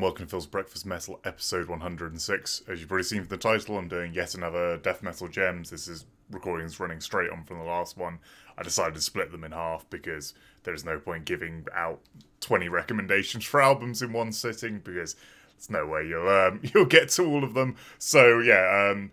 [0.00, 2.62] welcome to Phil's Breakfast Metal, episode 106.
[2.68, 5.70] As you've already seen from the title, I'm doing yet another Death Metal Gems.
[5.70, 8.18] This is recordings running straight on from the last one.
[8.56, 12.00] I decided to split them in half because there's no point giving out
[12.40, 15.16] 20 recommendations for albums in one sitting because
[15.56, 17.74] there's no way you'll um, you'll get to all of them.
[17.98, 19.10] So yeah, um,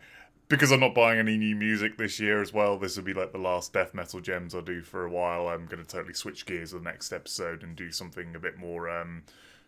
[0.50, 3.32] because I'm not buying any new music this year as well, this will be like
[3.32, 5.48] the last death metal gems I'll do for a while.
[5.48, 8.90] I'm going to totally switch gears the next episode and do something a bit more
[8.90, 9.24] um,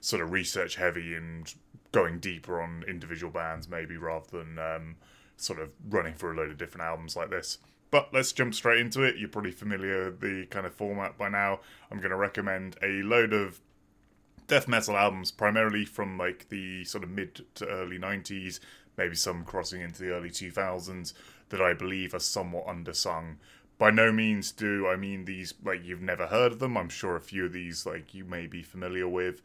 [0.08, 1.54] sort of research heavy and
[1.92, 4.96] going deeper on individual bands, maybe rather than um,
[5.36, 7.58] sort of running for a load of different albums like this.
[7.92, 9.18] But let's jump straight into it.
[9.18, 11.60] You're probably familiar with the kind of format by now.
[11.92, 13.60] I'm going to recommend a load of
[14.48, 18.62] death metal albums, primarily from like the sort of mid to early 90s,
[18.96, 21.12] maybe some crossing into the early 2000s,
[21.50, 23.36] that I believe are somewhat undersung.
[23.78, 26.78] By no means do I mean these like you've never heard of them.
[26.78, 29.42] I'm sure a few of these like you may be familiar with,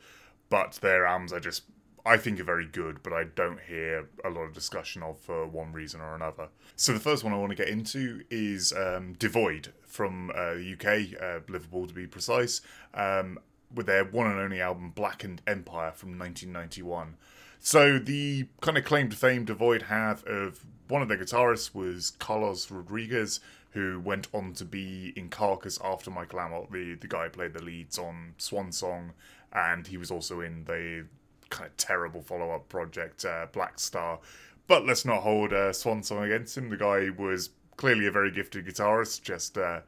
[0.53, 1.63] but their albums are just
[2.05, 5.47] I think are very good, but I don't hear a lot of discussion of for
[5.47, 6.49] one reason or another.
[6.77, 11.15] So the first one I want to get into is um, Devoid from uh, UK,
[11.19, 12.61] uh, Liverpool to be precise,
[12.93, 13.39] um,
[13.73, 17.17] with their one and only album Blackened Empire from 1991.
[17.59, 22.11] So the kind of claim to fame Devoid have of one of their guitarists was
[22.19, 27.25] Carlo Regadas, who went on to be in Carcass after Michael Amott, the, the guy
[27.25, 29.13] who played the leads on Swan Song,
[29.53, 31.07] and he was also in the
[31.51, 34.19] kind of terrible follow up project, uh, Black Star.
[34.67, 36.71] But let's not hold uh, Swan Song against him.
[36.71, 39.81] The guy was clearly a very gifted guitarist, just uh,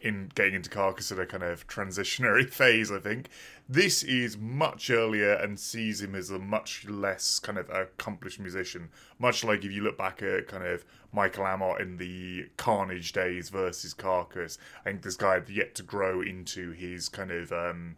[0.00, 3.28] in getting into Carcass at a kind of transitionary phase, I think.
[3.68, 8.90] This is much earlier and sees him as a much less kind of accomplished musician.
[9.18, 13.48] Much like if you look back at kind of Michael Amott in the Carnage days
[13.48, 17.96] versus Carcass, I think this guy had yet to grow into his kind of um,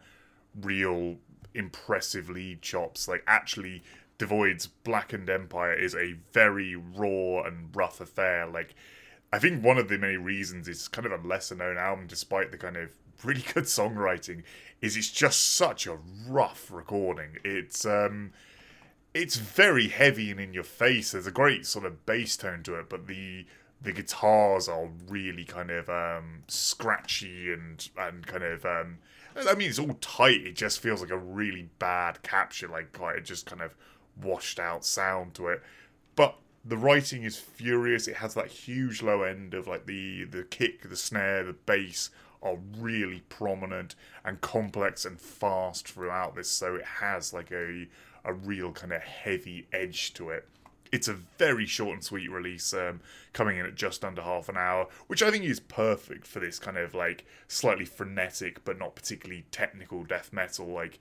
[0.60, 1.16] real
[1.54, 3.08] impressive lead chops.
[3.08, 3.82] Like actually,
[4.18, 8.46] Devoid's Blackened Empire is a very raw and rough affair.
[8.46, 8.74] Like
[9.32, 12.50] I think one of the many reasons it's kind of a lesser known album, despite
[12.50, 12.90] the kind of
[13.24, 14.42] really good songwriting,
[14.80, 17.38] is it's just such a rough recording.
[17.44, 18.32] It's um
[19.14, 21.12] it's very heavy and in your face.
[21.12, 23.46] There's a great sort of bass tone to it, but the
[23.80, 28.98] the guitars are really kind of um, scratchy and and kind of um,
[29.46, 30.46] I mean it's all tight.
[30.46, 33.74] It just feels like a really bad capture, like like it just kind of
[34.20, 35.62] washed out sound to it.
[36.16, 38.08] But the writing is furious.
[38.08, 42.10] It has that huge low end of like the the kick, the snare, the bass
[42.42, 43.94] are really prominent
[44.24, 46.48] and complex and fast throughout this.
[46.48, 47.86] So it has like a
[48.24, 50.48] a real kind of heavy edge to it
[50.92, 53.00] it's a very short and sweet release, um,
[53.32, 56.58] coming in at just under half an hour, which I think is perfect for this
[56.58, 60.66] kind of like slightly frenetic but not particularly technical death metal.
[60.66, 60.98] Like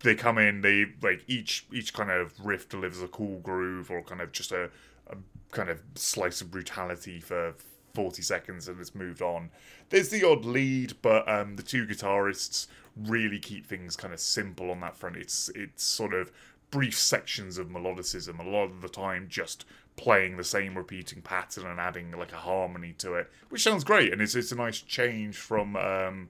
[0.00, 4.02] they come in, they like each each kind of riff delivers a cool groove or
[4.02, 4.70] kind of just a,
[5.08, 5.16] a
[5.50, 7.54] kind of slice of brutality for
[7.94, 9.50] 40 seconds and it's moved on.
[9.90, 12.66] There's the odd lead, but um, the two guitarists
[12.96, 15.16] really keep things kind of simple on that front.
[15.16, 16.32] It's it's sort of
[16.72, 21.66] brief sections of melodicism, a lot of the time just playing the same repeating pattern
[21.66, 24.80] and adding like a harmony to it, which sounds great, and it's it's a nice
[24.80, 26.28] change from um,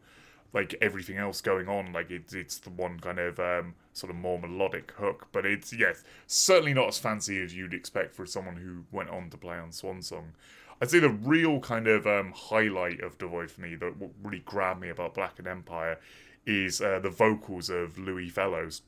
[0.52, 1.92] like everything else going on.
[1.92, 5.72] Like it's it's the one kind of um, sort of more melodic hook, but it's
[5.72, 9.56] yes, certainly not as fancy as you'd expect for someone who went on to play
[9.56, 10.32] on Swan Song.
[10.80, 14.80] I'd say the real kind of um, highlight of Devoid for me, that really grabbed
[14.80, 16.00] me about Blackened Empire,
[16.44, 18.82] is uh, the vocals of Louis Fellows,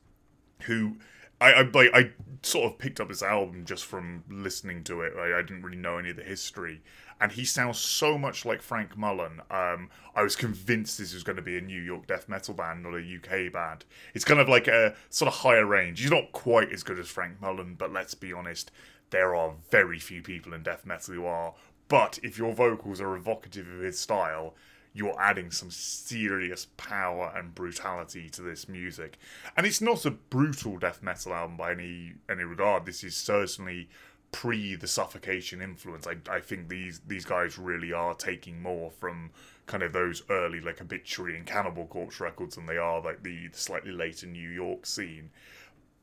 [0.63, 0.97] who
[1.41, 5.13] I, I like I sort of picked up this album just from listening to it.
[5.17, 6.81] I, I didn't really know any of the history,
[7.19, 9.41] and he sounds so much like Frank Mullen.
[9.49, 12.83] Um, I was convinced this was going to be a New York death metal band,
[12.83, 13.85] not a UK band.
[14.13, 16.01] It's kind of like a sort of higher range.
[16.01, 18.71] He's not quite as good as Frank Mullen, but let's be honest,
[19.09, 21.53] there are very few people in death metal who are.
[21.87, 24.55] But if your vocals are evocative of his style,
[24.95, 29.17] you're adding some serious power and brutality to this music.
[29.57, 32.85] And it's not a brutal death metal album by any any regard.
[32.85, 33.89] This is certainly
[34.31, 36.07] pre the suffocation influence.
[36.07, 39.31] I, I think these these guys really are taking more from
[39.65, 43.47] kind of those early like obituary and cannibal corpse records than they are like the,
[43.49, 45.29] the slightly later New York scene.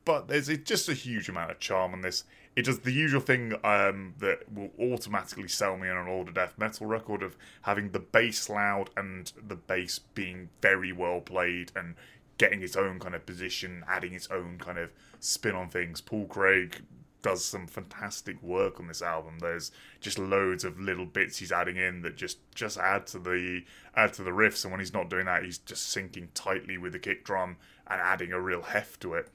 [0.05, 2.25] But there's just a huge amount of charm on this
[2.55, 6.53] it does the usual thing um, that will automatically sell me on an older death
[6.57, 11.95] metal record of having the bass loud and the bass being very well played and
[12.37, 16.01] getting its own kind of position, adding its own kind of spin on things.
[16.01, 16.83] Paul Craig
[17.23, 19.39] does some fantastic work on this album.
[19.39, 23.63] There's just loads of little bits he's adding in that just just add to the
[23.95, 24.63] add to the riffs.
[24.63, 27.57] And when he's not doing that, he's just syncing tightly with the kick drum
[27.87, 29.29] and adding a real heft to it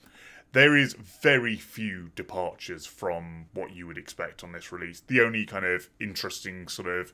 [0.53, 5.01] there is very few departures from what you would expect on this release.
[5.01, 7.13] The only kind of interesting sort of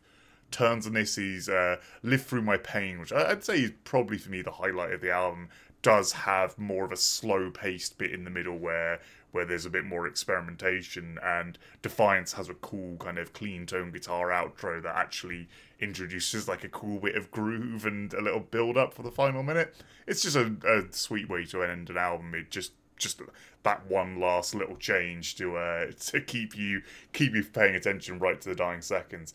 [0.51, 4.31] turns on this is uh, Live Through My Pain, which I'd say is probably for
[4.31, 5.49] me the highlight of the album,
[5.83, 9.01] does have more of a slow paced bit in the middle where
[9.33, 13.91] where there's a bit more experimentation and Defiance has a cool kind of clean tone
[13.91, 15.49] guitar outro that actually
[15.81, 19.43] introduces like a cool bit of groove and a little build up for the final
[19.43, 19.75] minute.
[20.07, 22.33] It's just a, a sweet way to end an album.
[22.33, 23.21] It just just
[23.63, 26.83] that one last little change to uh to keep you
[27.13, 29.35] keep you paying attention right to the dying seconds.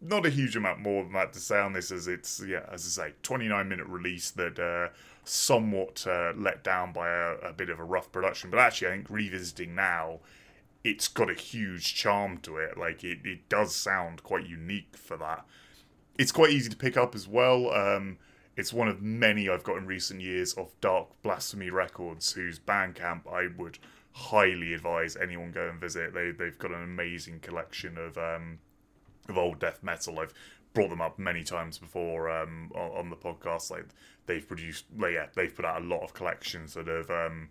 [0.00, 2.98] Not a huge amount more than that to say on this as it's yeah as
[2.98, 4.92] i say 29 minute release that uh
[5.24, 8.50] somewhat uh, let down by a, a, bit of a rough production.
[8.50, 10.18] But actually i think revisiting now
[10.84, 12.76] it's got a huge charm to it.
[12.76, 15.46] Like it, it does sound quite unique for that.
[16.18, 17.72] It's quite easy to pick up as well.
[17.72, 18.18] Um
[18.56, 23.32] it's one of many I've got in recent years of Dark Blasphemy Records, whose Bandcamp
[23.32, 23.78] I would
[24.12, 26.12] highly advise anyone go and visit.
[26.12, 28.58] They they've got an amazing collection of um,
[29.28, 30.20] of old death metal.
[30.20, 30.34] I've
[30.74, 33.70] brought them up many times before um, on, on, the podcast.
[33.70, 33.86] Like
[34.26, 37.48] they've produced, yeah, they've put out a lot of collections that have um,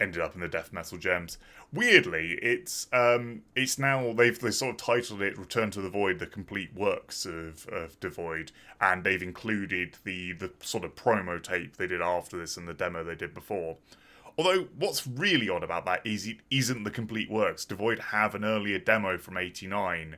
[0.00, 1.38] ended up in the death metal gems.
[1.72, 6.18] Weirdly, it's um, it's now they've they sort of titled it "Return to the Void:
[6.18, 11.76] The Complete Works of of Devoid," and they've included the the sort of promo tape
[11.76, 13.76] they did after this and the demo they did before.
[14.38, 17.64] Although what's really odd about that is it isn't the complete works.
[17.64, 20.16] Devoid have an earlier demo from '89,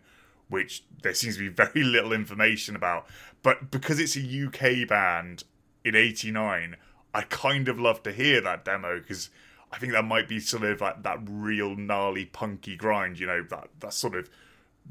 [0.49, 3.07] which there seems to be very little information about.
[3.43, 5.45] But because it's a UK band
[5.85, 6.77] in '89,
[7.13, 9.31] I kind of love to hear that demo because
[9.73, 13.43] I think that might be sort of like that real gnarly punky grind, you know,
[13.51, 14.29] that that sort of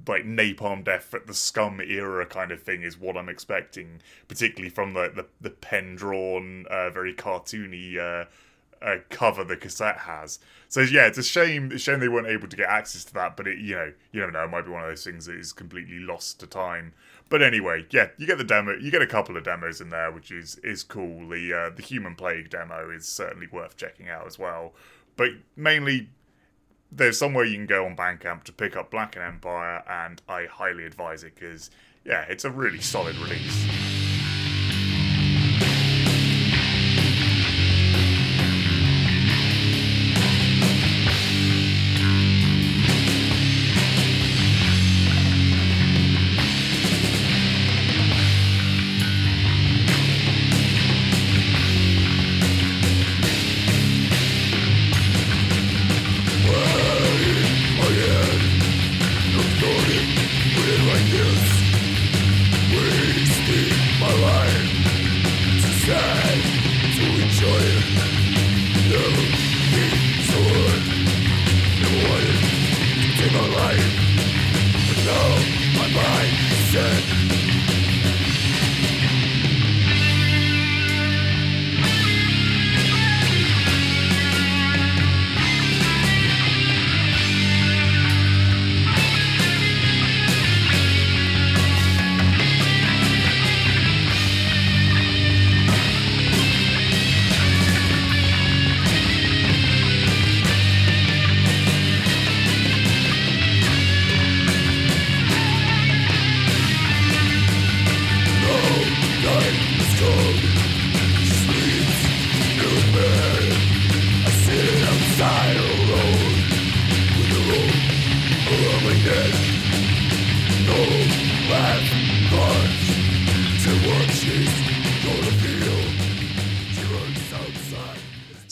[0.07, 4.69] like napalm death at the scum era kind of thing is what I'm expecting, particularly
[4.69, 8.25] from the the, the pen drawn, uh, very cartoony uh,
[9.09, 10.39] cover the cassette has.
[10.67, 11.65] So yeah, it's a shame.
[11.65, 13.35] It's a shame they weren't able to get access to that.
[13.35, 14.43] But it, you know, you never know.
[14.43, 16.93] It might be one of those things that is completely lost to time.
[17.29, 18.75] But anyway, yeah, you get the demo.
[18.75, 21.29] You get a couple of demos in there, which is is cool.
[21.29, 24.73] The uh, the Human Plague demo is certainly worth checking out as well.
[25.15, 26.09] But mainly,
[26.91, 30.85] there's somewhere you can go on Bandcamp to pick up Blackened Empire, and I highly
[30.85, 31.69] advise it because
[32.05, 33.78] yeah, it's a really solid release.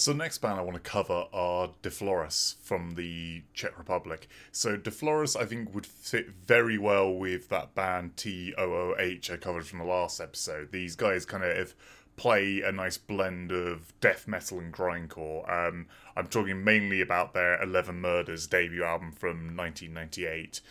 [0.08, 4.30] So the next band I want to cover are De Flores from the Czech Republic.
[4.54, 9.68] So De Flores, I think, would fit very well with that band TOOH I covered
[9.68, 10.72] from the last episode.
[10.72, 11.76] These guys kind of
[12.16, 15.44] play a nice blend of death metal and grindcore.
[15.52, 20.62] Um, I'm talking mainly about their Eleven Murders debut album from 1998.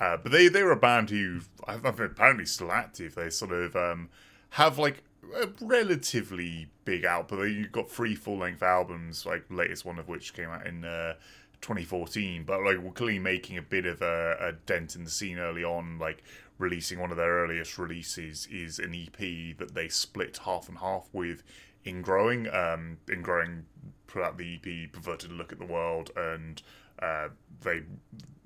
[0.00, 3.14] Uh, but they, they were a band who, I think, apparently still active.
[3.14, 4.08] They sort of um,
[4.52, 5.02] have like
[5.34, 7.50] a relatively big output.
[7.50, 11.14] You've got three full length albums, like latest one of which came out in uh,
[11.60, 12.44] 2014.
[12.44, 15.64] But like we're clearly making a bit of a, a, dent in the scene early
[15.64, 15.98] on.
[15.98, 16.22] Like
[16.58, 21.08] releasing one of their earliest releases is an EP that they split half and half
[21.12, 21.42] with
[21.84, 22.52] Ingrowing.
[22.54, 23.62] Um, Ingrowing,
[24.06, 26.62] put out the EP, perverted look at the world, and
[27.00, 27.28] uh,
[27.62, 27.82] they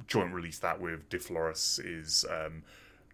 [0.06, 2.64] joint released that with De Flores is um,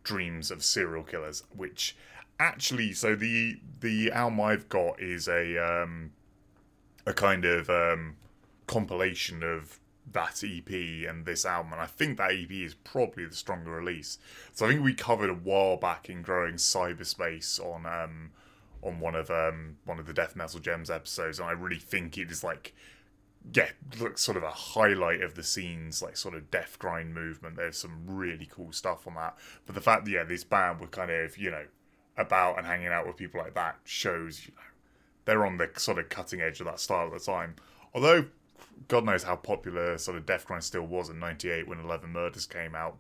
[0.03, 1.97] Dreams of Serial Killers, which
[2.39, 6.13] actually, so the the album I've got is a um,
[7.07, 8.17] a kind of um,
[8.67, 9.81] compilation of
[10.13, 10.71] that EP
[11.09, 14.19] and this album, and I think that EP is probably the stronger release.
[14.53, 18.31] So I think we covered a while back Ingrowing cyberspace on um,
[18.83, 22.19] on one of um, one of the Death Metal Gems episodes, and I really think
[22.19, 22.75] it is like
[23.53, 27.57] yeah, looks sort of a highlight of the scenes, like sort of death grind movement.
[27.57, 29.37] There's some really cool stuff on that.
[29.67, 31.65] But the fact that yeah, this band were kind of you know
[32.17, 34.63] about and hanging out with people like that shows you know
[35.27, 37.57] they're on the sort of cutting edge of that style at the time.
[37.95, 38.27] Although
[38.89, 42.47] God knows how popular sort of death grind still was in '98 when Eleven Murders
[42.47, 42.97] came out.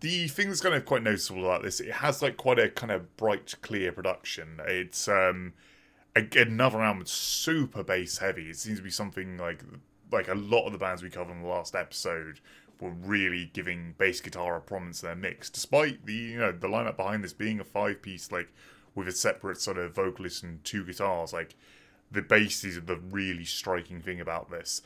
[0.00, 2.90] The thing that's kind of quite noticeable about this, it has like quite a kind
[2.90, 4.60] of bright, clear production.
[4.66, 5.52] It's um
[6.14, 8.50] another album super bass heavy.
[8.50, 9.62] It seems to be something like
[10.10, 12.40] like a lot of the bands we covered in the last episode
[12.80, 16.68] were really giving bass guitar a prominence in their mix, despite the you know the
[16.68, 18.52] lineup behind this being a five piece like
[18.94, 21.32] with a separate sort of vocalist and two guitars.
[21.32, 21.54] Like
[22.10, 24.82] the bass is the really striking thing about this.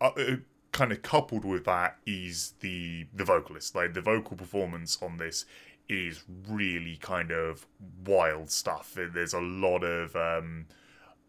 [0.00, 0.36] Uh, uh,
[0.72, 5.44] kind of coupled with that is the the vocalist, like the vocal performance on this
[5.88, 7.66] is really kind of
[8.04, 8.96] wild stuff.
[8.96, 10.66] There's a lot of um,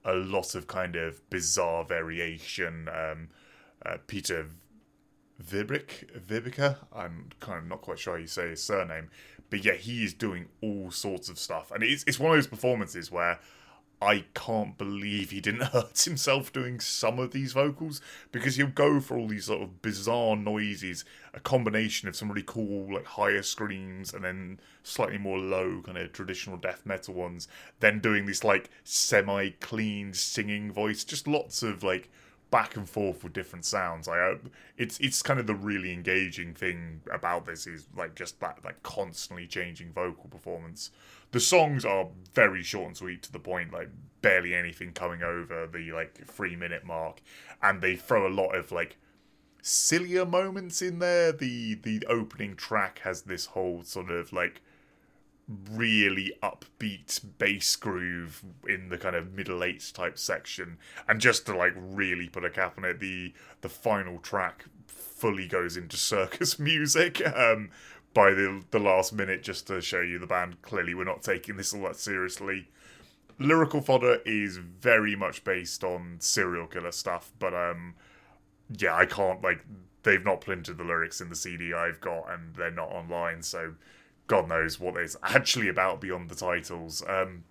[0.04, 2.90] a lot of kind of bizarre variation.
[2.90, 3.30] Um,
[3.86, 4.48] uh, Peter
[5.44, 9.10] Vibrick, Vibica, I'm kind of not quite sure how you say his surname,
[9.50, 12.48] but yeah, he is doing all sorts of stuff, and it's it's one of those
[12.48, 13.40] performances where
[14.02, 18.00] I can't believe he didn't hurt himself doing some of these vocals
[18.32, 21.04] because he'll go for all these sort of bizarre noises,
[21.34, 25.98] a combination of some really cool, like higher screams and then slightly more low, kind
[25.98, 27.48] of traditional death metal ones,
[27.80, 32.10] then doing this like semi clean singing voice, just lots of like
[32.50, 34.08] back and forth with different sounds.
[34.08, 34.36] Like uh,
[34.78, 38.82] it's it's kind of the really engaging thing about this is like just that like
[38.84, 40.92] constantly changing vocal performance
[41.32, 43.90] the songs are very short and sweet to the point, like
[44.22, 47.22] barely anything coming over the like three minute mark,
[47.62, 48.98] and they throw a lot of like
[49.62, 51.32] sillier moments in there.
[51.32, 54.62] The the opening track has this whole sort of like
[55.72, 60.78] really upbeat bass groove in the kind of middle eight type section
[61.08, 65.48] and just to like really put a cap on it the the final track fully
[65.48, 67.70] goes into circus music um
[68.18, 71.56] by the the last minute just to show you the band clearly we're not taking
[71.56, 72.68] this all that seriously.
[73.38, 77.94] Lyrical fodder is very much based on serial killer stuff, but um,
[78.76, 79.64] yeah, I can't like
[80.02, 83.76] they've not printed the lyrics in the CD I've got, and they're not online, so
[84.28, 87.04] God knows what it's actually about beyond the titles.
[87.08, 87.46] Um,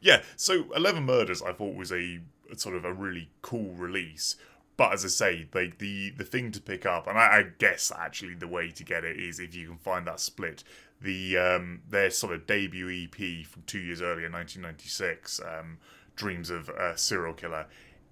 [0.00, 2.20] yeah, so Eleven Murders I thought was a
[2.56, 4.36] sort of a really cool release.
[4.76, 7.92] But as I say, like the the thing to pick up, and I, I, guess
[7.96, 10.64] actually the way to get it is if you can find that split.
[11.00, 15.78] The um, their sort of debut EP from two years earlier, 1996, um,
[16.16, 17.66] "Dreams of a Serial Killer,"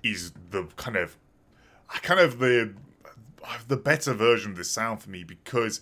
[0.04, 1.16] is the kind of,
[1.88, 2.74] kind of the
[3.66, 5.80] the better version of the sound for me because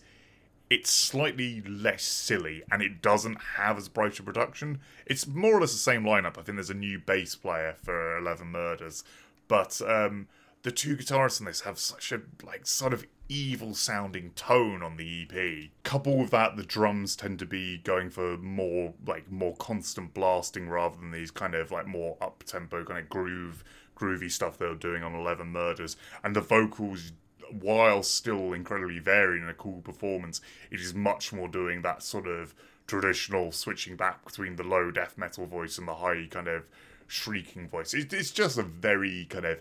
[0.71, 4.79] it's slightly less silly and it doesn't have as bright a production.
[5.05, 6.39] It's more or less the same lineup.
[6.39, 9.03] I think there's a new bass player for Eleven Murders,
[9.49, 10.29] but um,
[10.63, 14.97] the two guitarists in this have such a like sort of evil sounding tone on
[14.97, 15.71] the EP.
[15.83, 20.69] Couple with that, the drums tend to be going for more like more constant blasting
[20.69, 23.65] rather than these kind of like more up tempo kind of groove
[23.97, 25.97] groovy stuff they were doing on Eleven Murders.
[26.23, 27.11] And the vocals
[27.53, 30.41] while still incredibly varied in a cool performance,
[30.71, 32.55] it is much more doing that sort of
[32.87, 36.65] traditional switching back between the low death metal voice and the high kind of
[37.07, 37.95] shrieking voice.
[37.95, 39.59] it's just a very kind of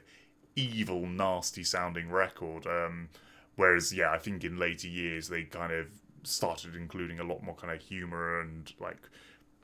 [0.56, 2.66] evil, nasty sounding record.
[2.68, 3.10] Um,
[3.56, 5.88] whereas, yeah, I think in later years they kind of
[6.24, 8.98] started including a lot more kind of humor and like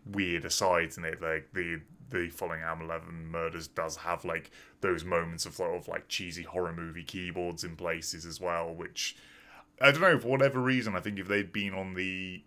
[0.06, 1.22] weird asides in it.
[1.22, 5.88] Like the the following album, Eleven Murders, does have like those moments of sort of
[5.88, 9.16] like cheesy horror movie keyboards in places as well, which
[9.82, 10.96] I don't know for whatever reason.
[10.96, 12.44] I think if they'd been on the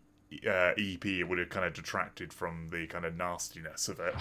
[0.46, 4.14] uh, EP, it would have kind of detracted from the kind of nastiness of it.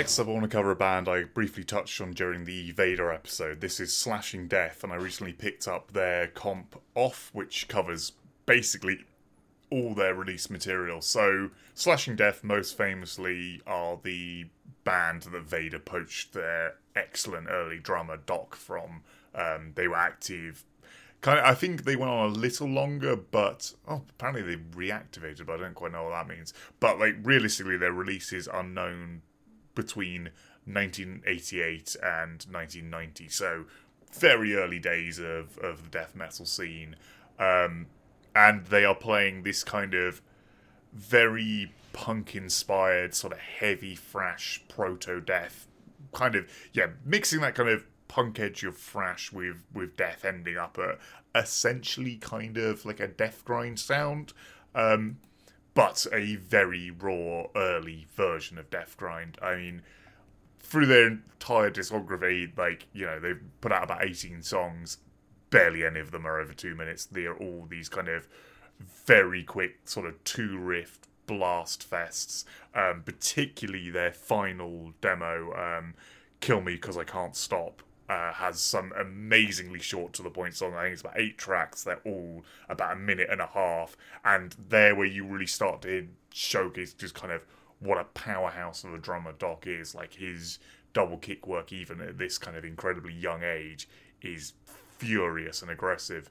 [0.00, 3.12] Next up, I want to cover a band I briefly touched on during the Vader
[3.12, 3.60] episode.
[3.60, 8.12] This is Slashing Death, and I recently picked up their comp off, which covers
[8.46, 9.04] basically
[9.68, 11.02] all their release material.
[11.02, 14.46] So, Slashing Death, most famously, are the
[14.84, 19.02] band that Vader poached their excellent early drummer Doc from.
[19.34, 20.64] Um, they were active.
[21.20, 25.44] Kind of, I think they went on a little longer, but oh, apparently they reactivated.
[25.44, 26.54] But I don't quite know what that means.
[26.80, 29.20] But like realistically, their releases are known
[29.74, 30.30] between
[30.64, 33.28] 1988 and 1990.
[33.28, 33.64] So
[34.12, 36.96] very early days of, of the death metal scene.
[37.38, 37.86] Um,
[38.34, 40.20] and they are playing this kind of
[40.92, 45.66] very punk inspired, sort of heavy thrash proto death
[46.12, 50.56] kind of yeah, mixing that kind of punk edge of thrash with with death ending
[50.56, 50.98] up at
[51.34, 54.32] essentially kind of like a death grind sound.
[54.74, 55.18] Um,
[55.80, 59.38] but a very raw early version of Death Grind.
[59.40, 59.80] I mean,
[60.58, 64.98] through their entire discography, like you know, they've put out about eighteen songs.
[65.48, 67.06] Barely any of them are over two minutes.
[67.06, 68.28] They are all these kind of
[69.06, 72.44] very quick, sort of two riff blast fests.
[72.74, 75.94] Um, particularly their final demo, um,
[76.40, 80.74] "Kill Me Because I Can't Stop," uh, has some amazingly short to the point song.
[80.74, 81.84] I think it's about eight tracks.
[81.84, 86.08] They're all about a minute and a half, and there where you really start to
[86.34, 87.46] showcase just kind of
[87.78, 89.94] what a powerhouse of a drummer Doc is.
[89.94, 90.58] Like his
[90.92, 93.88] double kick work, even at this kind of incredibly young age,
[94.22, 94.54] is
[94.98, 96.30] furious and aggressive.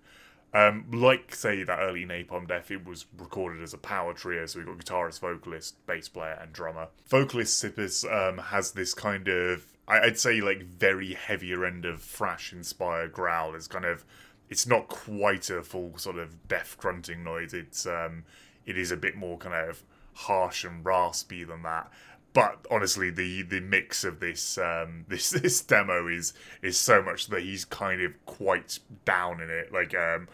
[0.51, 4.59] Um, like say that early Napalm Death, it was recorded as a power trio, so
[4.59, 6.87] we got guitarist, vocalist, bass player, and drummer.
[7.07, 12.53] Vocalist Sippis um, has this kind of I'd say like very heavier end of thrash
[12.53, 13.55] inspired growl.
[13.55, 14.05] It's kind of
[14.47, 17.53] it's not quite a full sort of death grunting noise.
[17.53, 18.23] It's um
[18.65, 19.83] it is a bit more kind of
[20.13, 21.91] harsh and raspy than that.
[22.33, 27.27] But honestly, the the mix of this um this this demo is is so much
[27.27, 29.71] that he's kind of quite down in it.
[29.71, 30.27] Like um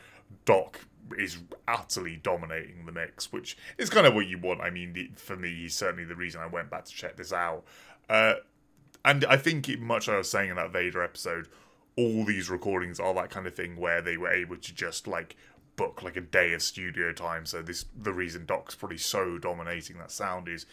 [0.46, 0.80] Doc
[1.18, 4.62] is utterly dominating the mix, which is kind of what you want.
[4.62, 7.64] I mean, for me, he's certainly the reason I went back to check this out.
[8.10, 8.36] Uh,
[9.04, 11.48] and I think, it, much like I was saying in that Vader episode,
[11.96, 15.36] all these recordings are that kind of thing where they were able to just like
[15.76, 17.46] book like a day of studio time.
[17.46, 20.66] So this the reason Doc's probably so dominating that sound is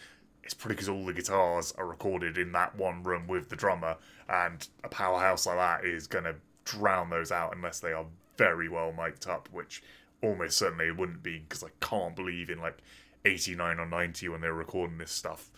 [0.43, 3.97] it's probably because all the guitars are recorded in that one room with the drummer,
[4.27, 8.05] and a powerhouse like that is gonna drown those out unless they are
[8.37, 9.83] very well mic'd up, which
[10.21, 12.77] almost certainly it wouldn't be because I can't believe in like
[13.25, 15.49] 89 or 90 when they were recording this stuff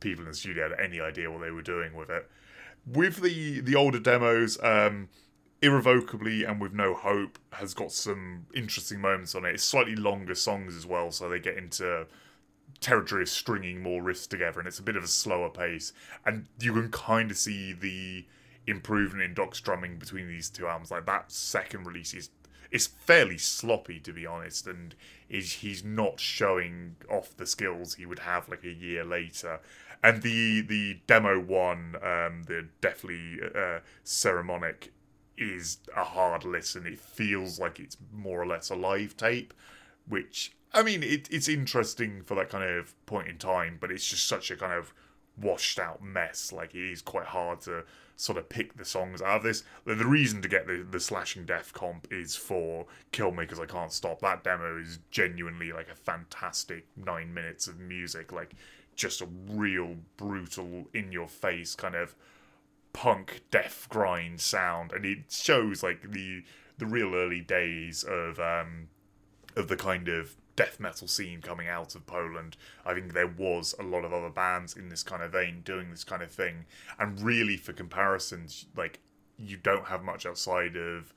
[0.00, 2.28] people in the studio had any idea what they were doing with it.
[2.86, 5.08] With the the older demos, um,
[5.62, 9.54] irrevocably and with no hope has got some interesting moments on it.
[9.54, 12.06] It's slightly longer songs as well, so they get into
[12.80, 15.92] territory of stringing more riffs together, and it's a bit of a slower pace.
[16.24, 18.26] And you can kind of see the
[18.66, 20.90] improvement in Doc's drumming between these two albums.
[20.90, 22.30] Like that second release is
[22.70, 24.94] it's fairly sloppy to be honest, and
[25.28, 29.60] is he's not showing off the skills he would have like a year later
[30.02, 34.92] and the the demo one, um, the deathly uh, ceremonic,
[35.36, 36.86] is a hard listen.
[36.86, 39.52] It feels like it's more or less a live tape,
[40.08, 44.06] which I mean, it, it's interesting for that kind of point in time, but it's
[44.06, 44.92] just such a kind of
[45.36, 46.52] washed out mess.
[46.52, 47.84] Like it is quite hard to
[48.16, 49.64] sort of pick the songs out of this.
[49.84, 53.58] The, the reason to get the, the slashing death comp is for Kill Me because
[53.58, 54.20] I can't stop.
[54.20, 58.30] That demo is genuinely like a fantastic nine minutes of music.
[58.30, 58.54] Like
[58.94, 62.14] just a real brutal, in your face kind of
[62.92, 66.44] punk death grind sound, and it shows like the
[66.78, 68.88] the real early days of um,
[69.56, 72.54] of the kind of death metal scene coming out of Poland.
[72.84, 75.90] I think there was a lot of other bands in this kind of vein doing
[75.90, 76.66] this kind of thing,
[76.98, 79.00] and really for comparisons, like
[79.38, 81.14] you don't have much outside of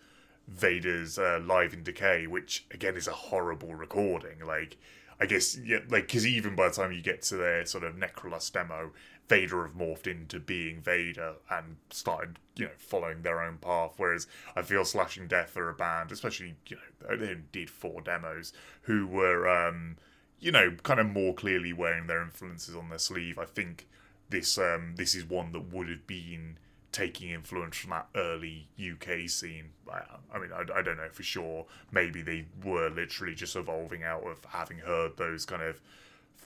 [0.48, 4.40] Vader's uh, Live in Decay, which again is a horrible recording.
[4.46, 4.78] Like
[5.20, 7.96] I guess yeah, like because even by the time you get to their sort of
[7.96, 8.92] Necrolust demo,
[9.30, 13.94] Vader have morphed into being Vader and started you know following their own path.
[13.98, 16.78] Whereas I feel Slashing Death are a band, especially you
[17.10, 19.98] know they did four demos, who were um,
[20.40, 23.40] you know kind of more clearly wearing their influences on their sleeve.
[23.40, 23.88] I think
[24.30, 26.58] this um, this is one that would have been
[26.92, 29.72] taking influence from that early UK scene.
[29.92, 30.02] I,
[30.34, 31.66] I mean, I, I, don't know for sure.
[31.92, 35.82] Maybe they were literally just evolving out of having heard those kind of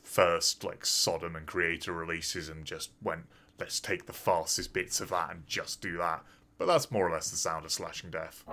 [0.07, 3.25] first like Sodom and Kreator releases and just went,
[3.59, 6.23] let's take the fastest bits of that and just do that.
[6.57, 8.43] But that's more or less the sound of Slashing Death.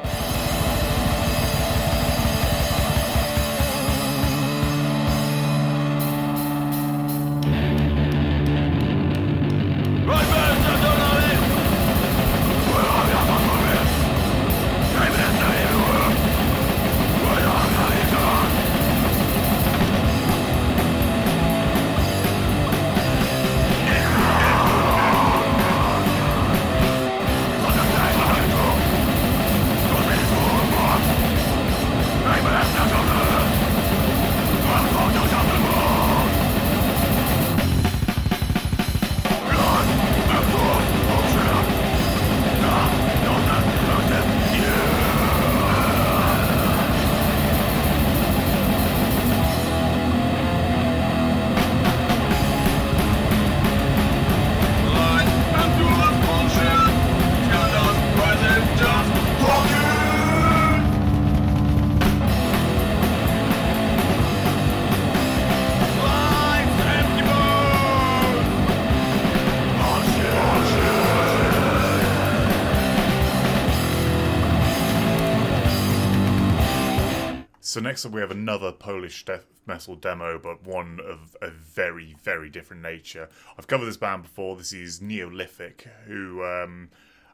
[77.74, 82.14] So next up, we have another Polish death metal demo, but one of a very,
[82.22, 83.28] very different nature.
[83.58, 84.54] I've covered this band before.
[84.54, 86.90] This is Neolithic, who um,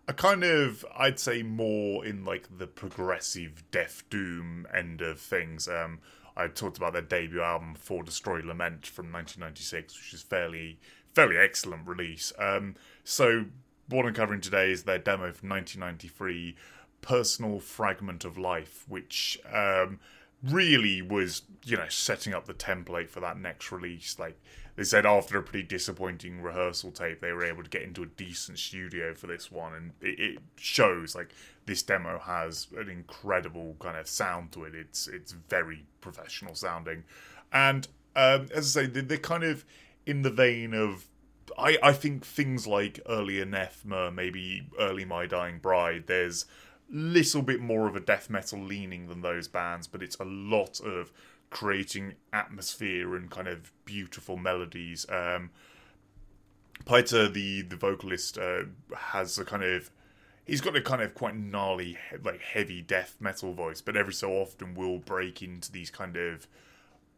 [0.08, 5.68] are kind of, I'd say, more in like the progressive death doom end of things.
[5.68, 5.98] Um,
[6.34, 10.78] I talked about their debut album, For Destroy Lament, from 1996, which is fairly,
[11.12, 12.32] fairly excellent release.
[12.38, 13.44] Um, so
[13.90, 16.56] what I'm covering today is their demo from 1993,
[17.02, 20.00] Personal Fragment of Life, which um,
[20.42, 24.18] really was, you know, setting up the template for that next release.
[24.18, 24.40] Like
[24.76, 28.06] they said, after a pretty disappointing rehearsal tape, they were able to get into a
[28.06, 31.30] decent studio for this one, and it, it shows like
[31.66, 34.74] this demo has an incredible kind of sound to it.
[34.74, 37.04] It's it's very professional sounding,
[37.52, 39.64] and um, as I say, they're, kind of
[40.06, 41.06] in the vein of
[41.58, 46.46] I, I think things like early Anathema, maybe early My Dying Bride, there's
[46.90, 50.80] little bit more of a death metal leaning than those bands, but it's a lot
[50.80, 51.12] of
[51.50, 55.06] creating atmosphere and kind of beautiful melodies.
[55.08, 55.50] Um,
[56.86, 58.62] Peter, the the vocalist, uh,
[58.96, 59.90] has a kind of
[60.46, 64.32] he's got a kind of quite gnarly, like heavy death metal voice, but every so
[64.32, 66.46] often will break into these kind of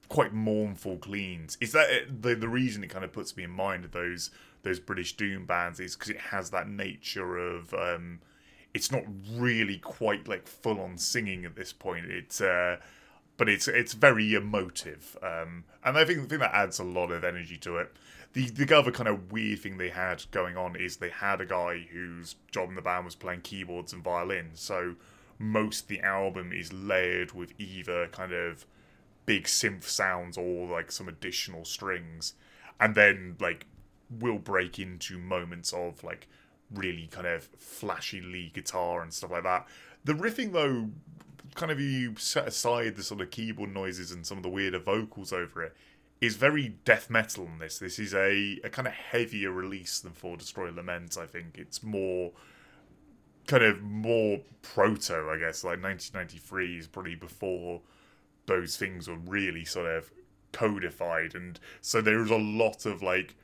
[0.08, 1.56] quite mournful cleans.
[1.60, 1.88] Is that
[2.22, 4.30] the the reason it kind of puts me in mind of those
[4.62, 5.80] those British doom bands?
[5.80, 8.20] Is because it has that nature of um,
[8.74, 9.02] it's not
[9.34, 12.06] really quite like full on singing at this point.
[12.06, 12.78] It's uh,
[13.36, 17.10] but it's it's very emotive, um, and I think the thing that adds a lot
[17.10, 17.92] of energy to it.
[18.32, 21.46] The the other kind of weird thing they had going on is they had a
[21.46, 24.96] guy whose job in the band was playing keyboards and violin, so
[25.38, 28.64] most the album is layered with either kind of
[29.26, 32.34] big synth sounds or like some additional strings,
[32.80, 33.66] and then like
[34.20, 36.28] will break into moments of like
[36.74, 39.66] really kind of flashy lead guitar and stuff like that.
[40.04, 40.90] The riffing, though,
[41.54, 44.78] kind of you set aside the sort of keyboard noises and some of the weirder
[44.78, 45.76] vocals over it,
[46.20, 47.78] is very death metal in this.
[47.78, 51.56] This is a, a kind of heavier release than For Destroy Lament, I think.
[51.58, 52.30] It's more
[53.46, 55.64] kind of more proto, I guess.
[55.64, 57.80] Like 1993 is probably before
[58.46, 60.10] those things were really sort of
[60.52, 61.34] codified.
[61.34, 63.34] And so there's a lot of like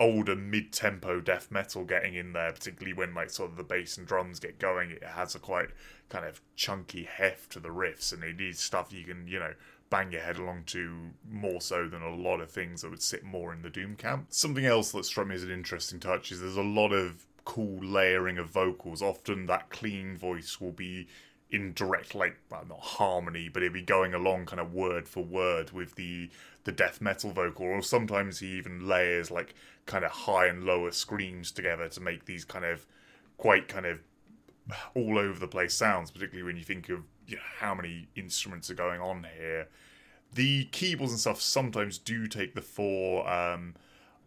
[0.00, 4.06] older mid-tempo death metal getting in there particularly when like sort of the bass and
[4.06, 5.68] drums get going it has a quite
[6.08, 9.52] kind of chunky heft to the riffs and it is stuff you can you know
[9.90, 13.24] bang your head along to more so than a lot of things that would sit
[13.24, 14.26] more in the doom camp.
[14.30, 17.84] Something else that struck me as an interesting touch is there's a lot of cool
[17.84, 19.02] layering of vocals.
[19.02, 21.08] Often that clean voice will be
[21.52, 25.24] in direct like well, not harmony but it'd be going along kind of word for
[25.24, 26.30] word with the
[26.64, 29.54] the death metal vocal or sometimes he even layers like
[29.86, 32.86] kind of high and lower screams together to make these kind of
[33.36, 33.98] quite kind of
[34.94, 38.70] all over the place sounds particularly when you think of you know, how many instruments
[38.70, 39.68] are going on here.
[40.34, 43.74] The keyboards and stuff sometimes do take the four um,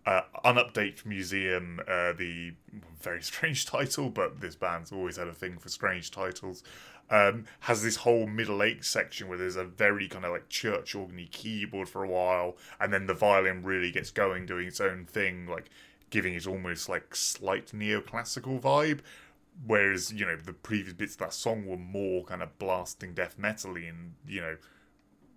[0.06, 2.54] uh, Unupdate Museum, uh, the
[3.00, 6.64] very strange title, but this band's always had a thing for strange titles
[7.10, 10.94] um, has this whole middle eight section where there's a very kind of like church
[10.94, 15.06] organy keyboard for a while, and then the violin really gets going, doing its own
[15.06, 15.70] thing, like
[16.10, 19.00] giving it almost like slight neoclassical vibe.
[19.66, 23.36] Whereas you know the previous bits of that song were more kind of blasting death
[23.40, 24.58] metally, and you know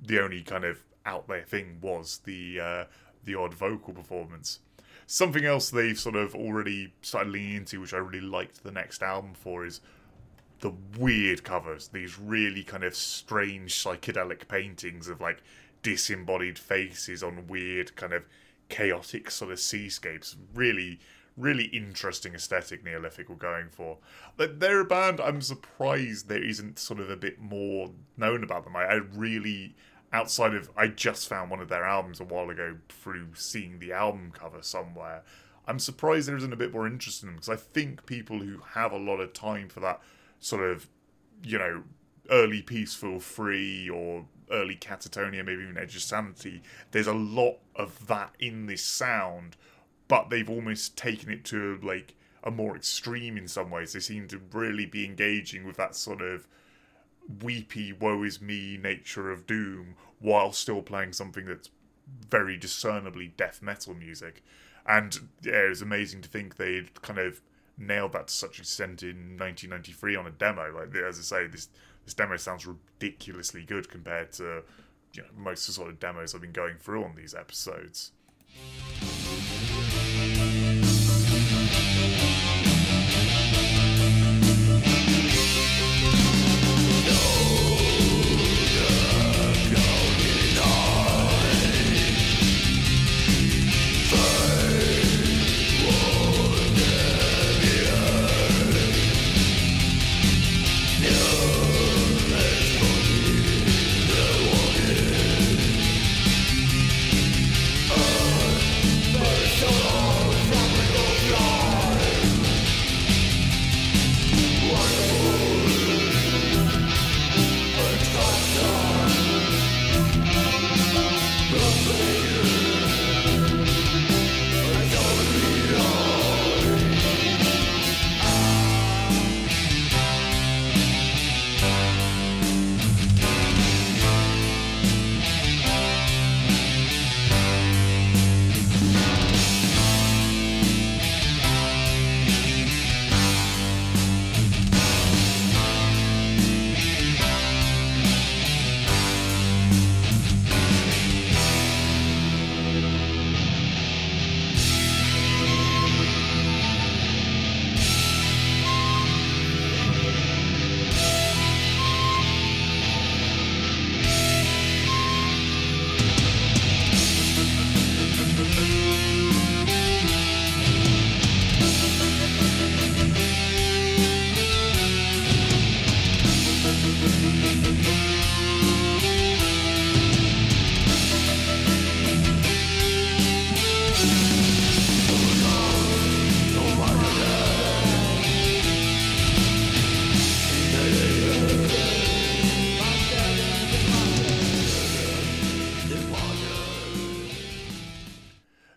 [0.00, 2.84] the only kind of out there thing was the uh,
[3.24, 4.60] the odd vocal performance.
[5.06, 9.02] Something else they've sort of already started leaning into, which I really liked the next
[9.02, 9.80] album for, is
[10.60, 15.42] the weird covers, these really kind of strange psychedelic paintings of like
[15.82, 18.24] disembodied faces on weird kind of
[18.68, 20.36] chaotic sort of seascapes.
[20.54, 20.98] Really,
[21.36, 23.98] really interesting aesthetic Neolithic were going for.
[24.36, 28.76] They're a band I'm surprised there isn't sort of a bit more known about them.
[28.76, 29.74] I, I really
[30.12, 33.92] outside of I just found one of their albums a while ago through seeing the
[33.92, 35.22] album cover somewhere.
[35.68, 38.60] I'm surprised there isn't a bit more interest in them because I think people who
[38.74, 40.00] have a lot of time for that
[40.46, 40.88] sort of,
[41.42, 41.82] you know,
[42.30, 46.62] early Peaceville Three or early Katatonia, maybe even edge of sanity.
[46.92, 49.56] There's a lot of that in this sound,
[50.06, 53.92] but they've almost taken it to like a more extreme in some ways.
[53.92, 56.46] They seem to really be engaging with that sort of
[57.42, 61.70] weepy, woe is me nature of Doom while still playing something that's
[62.30, 64.44] very discernibly death metal music.
[64.86, 67.42] And yeah, it was amazing to think they'd kind of
[67.78, 70.72] nailed that to such extent in 1993 on a demo.
[70.74, 71.68] Like as I say, this
[72.04, 74.62] this demo sounds ridiculously good compared to
[75.12, 78.12] you know most of the sort of demos I've been going through on these episodes.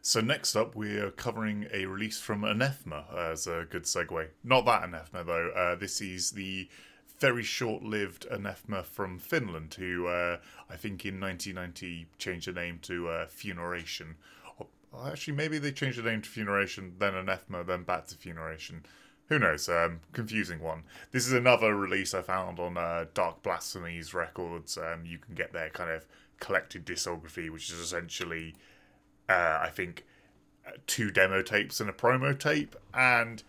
[0.09, 4.29] So next up, we're covering a release from Anathema as a good segue.
[4.43, 5.51] Not that Anathema though.
[5.51, 6.67] Uh, this is the
[7.19, 13.07] very short-lived Anathema from Finland, who uh, I think in 1990 changed the name to
[13.07, 14.15] uh, Funeration.
[14.57, 14.65] Or,
[15.05, 18.87] actually, maybe they changed the name to Funeration, then Anathema, then back to Funeration.
[19.27, 19.69] Who knows?
[19.69, 20.85] Um, confusing one.
[21.11, 24.75] This is another release I found on uh, Dark Blasphemies Records.
[24.75, 26.07] Um, you can get their kind of
[26.39, 28.55] collected discography, which is essentially
[29.29, 30.05] uh, I think,
[30.67, 33.43] uh, two demo tapes and a promo tape, and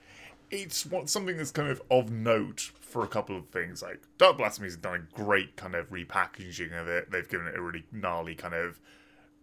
[0.50, 3.82] it's what something that's kind of of note for a couple of things.
[3.82, 7.10] Like Dark Blasphemies has done a great kind of repackaging of it.
[7.10, 8.80] They've given it a really gnarly kind of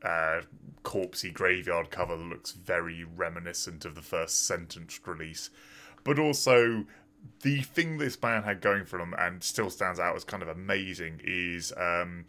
[0.03, 0.41] uh,
[0.83, 5.49] corpsey graveyard cover that looks very reminiscent of the first sentenced release,
[6.03, 6.85] but also
[7.41, 10.49] the thing this band had going for them and still stands out as kind of
[10.49, 12.25] amazing is um,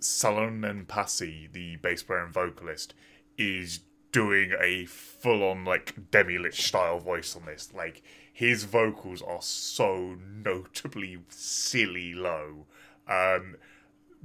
[0.00, 2.94] Salonen Pasi, the bass player and vocalist
[3.42, 3.80] is
[4.12, 7.72] doing a full on like Demilich style voice on this.
[7.74, 8.02] Like
[8.32, 12.66] his vocals are so notably silly low.
[13.08, 13.56] Um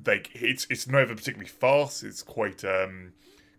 [0.06, 3.14] like it's it's never particularly fast, it's quite um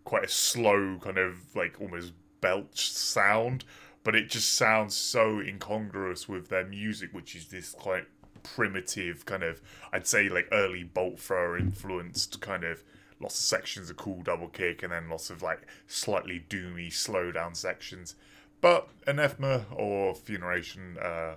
[0.05, 3.65] quite a slow kind of like almost belch sound,
[4.03, 8.05] but it just sounds so incongruous with their music, which is this quite
[8.41, 12.83] primitive kind of I'd say like early bolt thrower influenced kind of
[13.19, 17.31] lots of sections of cool double kick, and then lots of like slightly doomy slow
[17.31, 18.15] down sections.
[18.61, 21.35] But anathema or funeration, uh,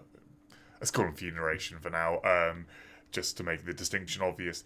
[0.81, 2.67] let's call them funeration for now, um,
[3.13, 4.65] just to make the distinction obvious.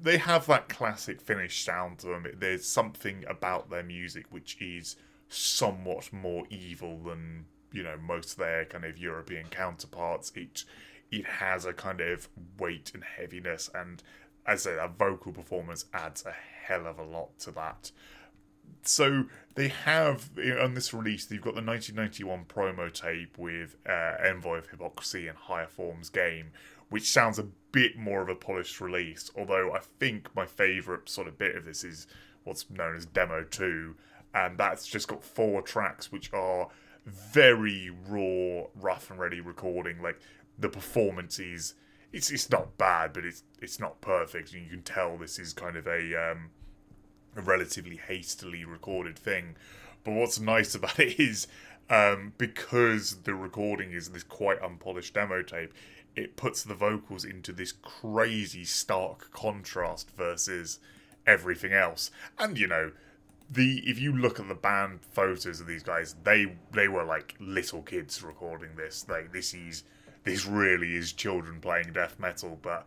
[0.00, 2.26] They have that classic Finnish sound to them.
[2.36, 4.96] There's something about their music which is
[5.28, 10.32] somewhat more evil than you know most their kind of European counterparts.
[10.34, 10.64] It
[11.10, 12.28] it has a kind of
[12.58, 14.02] weight and heaviness, and
[14.46, 17.90] as I say, that vocal performance adds a hell of a lot to that.
[18.82, 24.58] So they have on this release, they've got the 1991 promo tape with uh, Envoy
[24.58, 26.50] of Hypocrisy and Higher Forms game,
[26.88, 29.30] which sounds a bit more of a polished release.
[29.36, 32.06] Although I think my favourite sort of bit of this is
[32.44, 33.94] what's known as Demo 2,
[34.34, 36.68] and that's just got four tracks which are
[37.06, 40.02] very raw, rough and ready recording.
[40.02, 40.18] Like
[40.58, 41.74] the performances
[42.12, 45.52] it's it's not bad, but it's it's not perfect, and you can tell this is
[45.52, 46.50] kind of a um,
[47.36, 49.56] a relatively hastily recorded thing.
[50.04, 51.46] But what's nice about it is
[51.88, 55.72] um, because the recording is this quite unpolished demo tape,
[56.14, 60.78] it puts the vocals into this crazy stark contrast versus
[61.26, 62.10] everything else.
[62.38, 62.92] And you know,
[63.50, 67.34] the if you look at the band photos of these guys, they they were like
[67.40, 69.06] little kids recording this.
[69.08, 69.84] Like this is
[70.24, 72.86] this really is children playing death metal, but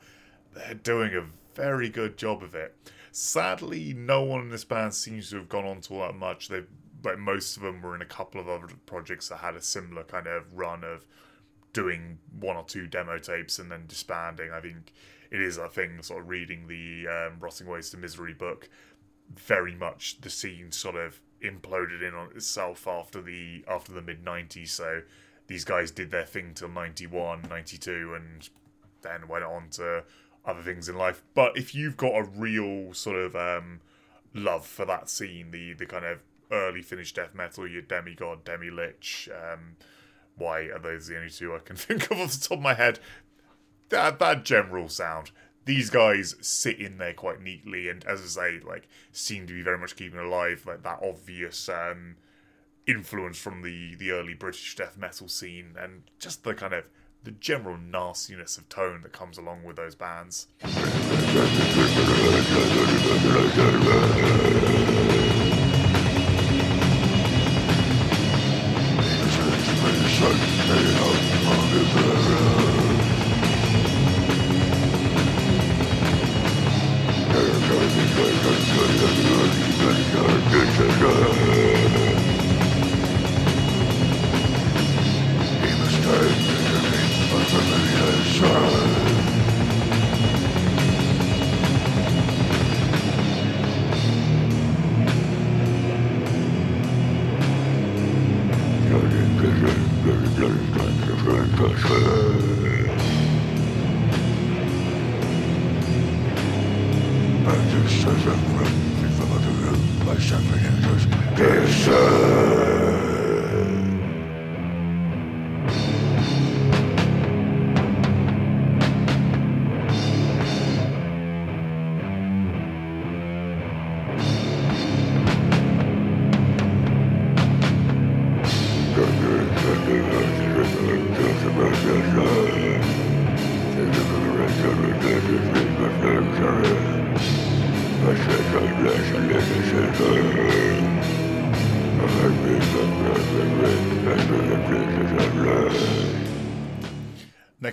[0.54, 2.76] they're doing a very good job of it.
[3.12, 6.50] Sadly, no one in this band seems to have gone on to all that much.
[6.50, 6.64] They,
[7.04, 10.04] like most of them, were in a couple of other projects that had a similar
[10.04, 11.06] kind of run of
[11.74, 14.52] doing one or two demo tapes and then disbanding.
[14.52, 14.94] I think
[15.32, 18.70] it is a thing, sort of reading the um, Rotting Ways to Misery book.
[19.36, 24.24] Very much the scene sort of imploded in on itself after the after the mid
[24.24, 24.70] '90s.
[24.70, 25.02] So
[25.48, 28.50] these guys did their thing till 91, 92, and
[29.02, 30.04] then went on to
[30.46, 31.24] other things in life.
[31.34, 33.82] But if you've got a real sort of um,
[34.34, 36.20] love for that scene, the the kind of
[36.52, 39.78] early Finnish death metal, your demigod, Demilich, um,
[40.36, 42.74] why are those the only two I can think of off the top of my
[42.74, 43.00] head?
[43.90, 45.32] That that general sound.
[45.66, 49.64] These guys sit in there quite neatly, and as I say, like seem to be
[49.64, 52.18] very much keeping alive like that obvious um,
[52.88, 56.86] influence from the the early British death metal scene and just the kind of
[57.24, 60.48] the general nastiness of tone that comes along with those bands.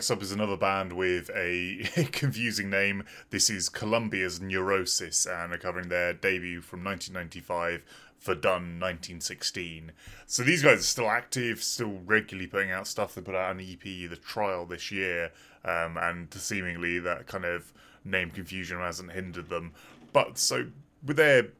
[0.03, 3.05] Next up is another band with a confusing name.
[3.31, 7.85] This is Colombia's Neurosis, and are covering their debut from 1995
[8.19, 9.92] Verdun 1916.
[10.27, 13.15] So these guys are still active, still regularly putting out stuff.
[13.15, 15.31] They put out an EP, The Trial, this year,
[15.65, 17.73] um, and seemingly that kind of
[18.05, 19.71] name confusion hasn't hindered them.
[20.13, 20.67] But so
[21.07, 21.50] with their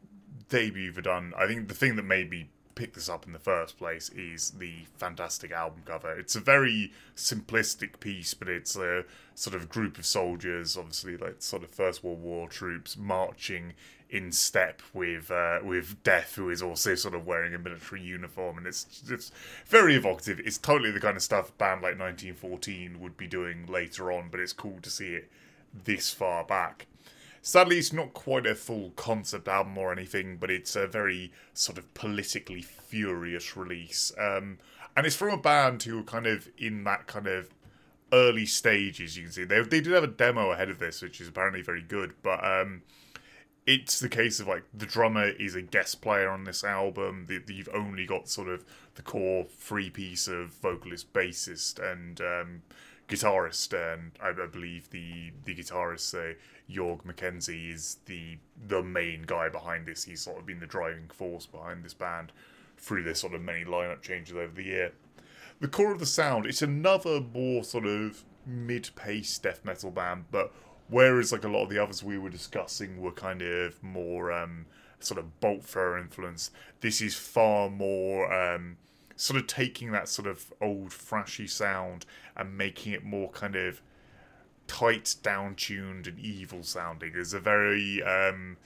[0.49, 3.79] debut Verdun, I think the thing that made me pick this up in the first
[3.79, 6.13] place is the fantastic album cover.
[6.19, 9.05] It's a very simplistic piece, but it's a
[9.35, 13.75] sort of group of soldiers, obviously like sort of First World War troops, marching
[14.13, 18.59] in step with uh, with Death, who is also sort of wearing a military uniform,
[18.59, 19.33] and it's it's
[19.67, 20.41] very evocative.
[20.41, 24.29] It's totally the kind of stuff a band like 1914 would be doing later on,
[24.31, 25.31] but it's cool to see it
[25.85, 26.87] this far back.
[27.45, 31.77] Sadly, it's not quite a full concept album or anything, but it's a very sort
[31.77, 34.13] of politically furious release.
[34.17, 34.59] Um,
[34.97, 37.51] and it's from a band who are kind of in that kind of
[38.13, 39.17] early stages.
[39.17, 41.63] You can see they they did have a demo ahead of this, which is apparently
[41.63, 42.83] very good, but um,
[43.67, 47.27] it's the case of like the drummer is a guest player on this album.
[47.27, 48.65] The, the, you've only got sort of
[48.95, 52.63] the core three piece of vocalist, bassist, and um,
[53.09, 56.35] guitarist, and I, I, believe the the guitarist, uh,
[56.75, 60.05] Jorg Mackenzie, is the the main guy behind this.
[60.05, 62.33] He's sort of been the driving force behind this band
[62.79, 64.93] through this sort of many lineup changes over the year.
[65.61, 70.53] The core of the sound, it's another more sort of mid-paced death metal band, but
[70.93, 74.67] Whereas like a lot of the others we were discussing were kind of more um,
[75.01, 76.51] sort of bolt thrower influence,
[76.83, 78.77] this is far more um,
[79.17, 82.05] sort of taking that sort of old thrashy sound
[82.37, 83.81] and making it more kind of
[84.73, 87.13] tight, down tuned, and evil sounding.
[87.13, 88.57] There's a very um,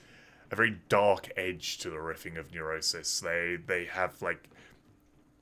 [0.49, 3.19] a very dark edge to the riffing of Neurosis.
[3.19, 4.49] They they have like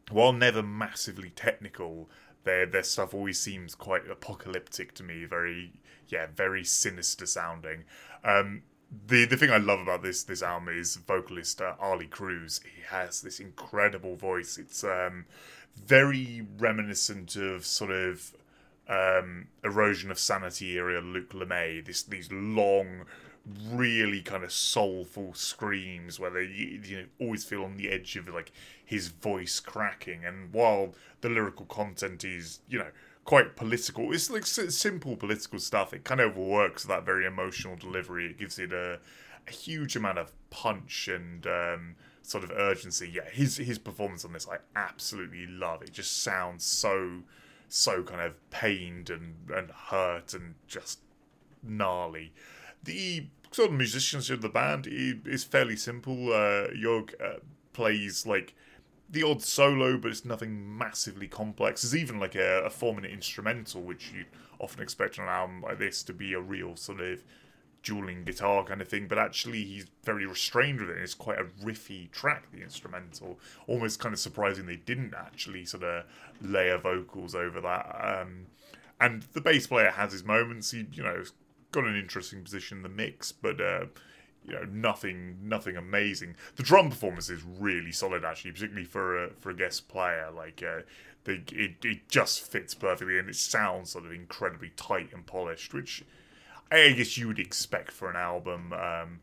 [0.09, 2.09] while never massively technical,
[2.45, 5.25] their their stuff always seems quite apocalyptic to me.
[5.25, 5.73] Very
[6.07, 7.83] yeah, very sinister sounding.
[8.23, 8.63] Um,
[9.07, 12.59] the the thing I love about this this album is vocalist uh, Arlie Cruz.
[12.63, 14.57] He has this incredible voice.
[14.57, 15.25] It's um,
[15.75, 18.33] very reminiscent of sort of
[18.87, 21.83] um, erosion of sanity era Luc Lemay.
[21.83, 23.05] This these long,
[23.71, 28.15] really kind of soulful screams where they you, you know always feel on the edge
[28.15, 28.51] of like
[28.83, 30.25] his voice cracking.
[30.25, 32.91] And while the lyrical content is you know
[33.25, 34.13] quite political.
[34.13, 35.93] It's like simple political stuff.
[35.93, 38.27] It kind of works that very emotional delivery.
[38.27, 38.99] It gives it a,
[39.47, 43.09] a huge amount of punch and um, sort of urgency.
[43.11, 45.81] Yeah, his his performance on this I absolutely love.
[45.81, 47.23] It just sounds so
[47.69, 50.99] so kind of pained and and hurt and just
[51.63, 52.33] gnarly.
[52.83, 56.33] The sort of musicianship of the band is fairly simple.
[56.33, 57.39] Uh, Jorg uh,
[57.73, 58.53] plays like
[59.09, 61.81] the odd solo, but it's nothing massively complex.
[61.81, 64.25] There's even like a, a four minute instrumental, which you
[64.59, 67.23] often expect on an album like this to be a real sort of
[67.85, 70.97] dueling guitar kind of thing, but actually he's very restrained with it.
[70.97, 73.39] It's quite a riffy track, the instrumental.
[73.67, 76.03] Almost kind of surprising they didn't actually sort of
[76.41, 78.21] layer vocals over that.
[78.21, 78.47] Um,
[78.99, 80.71] and the bass player has his moments.
[80.71, 81.23] He, you know,
[81.71, 83.85] got an interesting position in the mix, but uh,
[84.43, 86.35] you know nothing nothing amazing.
[86.55, 90.29] The drum performance is really solid actually, particularly for a for a guest player.
[90.35, 90.81] Like uh,
[91.25, 95.73] the, it it just fits perfectly and it sounds sort of incredibly tight and polished,
[95.73, 96.03] which
[96.71, 99.19] I guess you would expect for an album um,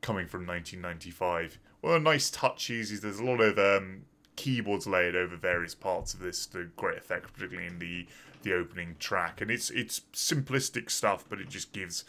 [0.00, 1.58] coming from 1995.
[1.82, 4.02] Well, nice touches is there's a lot of um,
[4.36, 8.06] keyboards layered over various parts of this to great effect, particularly in the
[8.42, 12.04] the opening track, and it's it's simplistic stuff, but it just gives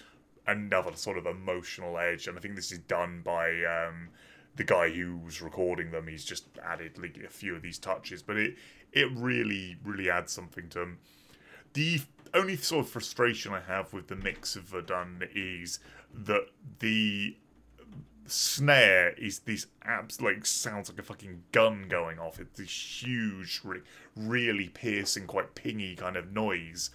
[0.45, 2.27] another sort of emotional edge.
[2.27, 4.09] And I think this is done by um,
[4.55, 6.07] the guy who was recording them.
[6.07, 8.55] He's just added like a few of these touches, but it
[8.91, 10.99] it really really adds something to them.
[11.73, 12.01] The
[12.36, 15.79] only sort of frustration I have with the mix of Verdun is
[16.13, 16.47] that
[16.79, 17.38] the
[18.27, 22.39] snare is this abs like sounds like a fucking gun going off.
[22.39, 23.81] It's this huge, re-
[24.15, 26.89] really piercing, quite pingy kind of noise,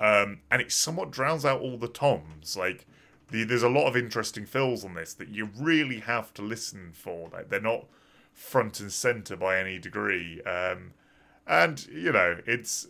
[0.00, 2.56] um, and it somewhat drowns out all the toms.
[2.56, 2.86] Like
[3.30, 6.90] the, there's a lot of interesting fills on this that you really have to listen
[6.92, 7.28] for.
[7.32, 7.86] Like they're not
[8.32, 10.92] front and center by any degree, um,
[11.46, 12.88] and you know it's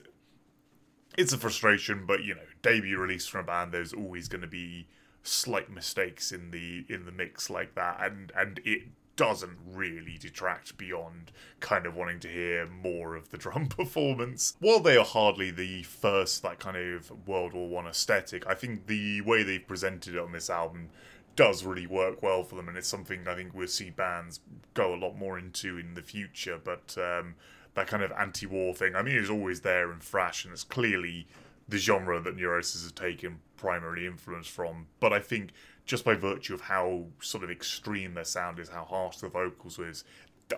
[1.16, 2.04] it's a frustration.
[2.06, 4.86] But you know, debut release from a band, there's always going to be
[5.22, 8.82] slight mistakes in the in the mix like that, and and it
[9.16, 11.30] doesn't really detract beyond
[11.60, 14.56] kind of wanting to hear more of the drum performance.
[14.60, 18.86] While they are hardly the first that kind of World War One aesthetic, I think
[18.86, 20.88] the way they've presented it on this album
[21.36, 24.40] does really work well for them, and it's something I think we'll see bands
[24.74, 26.58] go a lot more into in the future.
[26.62, 27.34] But um,
[27.74, 31.26] that kind of anti-war thing, I mean, it's always there in thrash, and it's clearly
[31.68, 34.86] the genre that Neurosis has taken primary influence from.
[34.98, 35.50] But I think
[35.86, 39.78] just by virtue of how sort of extreme their sound is, how harsh the vocals
[39.78, 40.04] is,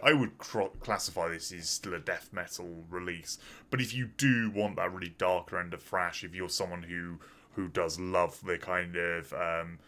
[0.03, 3.39] I would cr- classify this as still a death metal release.
[3.71, 7.19] But if you do want that really darker end of thrash, if you're someone who
[7.55, 9.79] who does love the kind of um,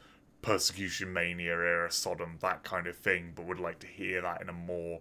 [0.43, 4.51] persecution mania era Sodom that kind of thing, but would like to hear that in
[4.51, 5.01] a more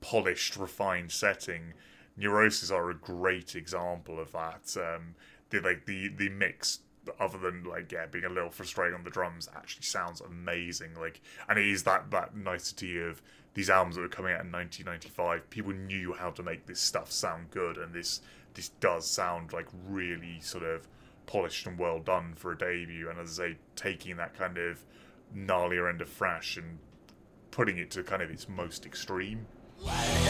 [0.00, 1.74] polished, refined setting,
[2.16, 4.76] Neurosis are a great example of that.
[4.76, 5.14] Um,
[5.50, 6.80] the like the the mix
[7.20, 10.94] other than like yeah being a little frustrating on the drums actually sounds amazing.
[10.98, 13.22] Like and it is that that nicety of
[13.54, 17.10] these albums that were coming out in 1995 people knew how to make this stuff
[17.10, 18.20] sound good and this
[18.54, 20.88] this does sound like really sort of
[21.26, 23.10] polished and well done for a debut.
[23.10, 24.84] And as I say taking that kind of
[25.34, 26.78] gnarlier end of thrash and
[27.50, 29.46] putting it to kind of its most extreme
[29.84, 30.26] There's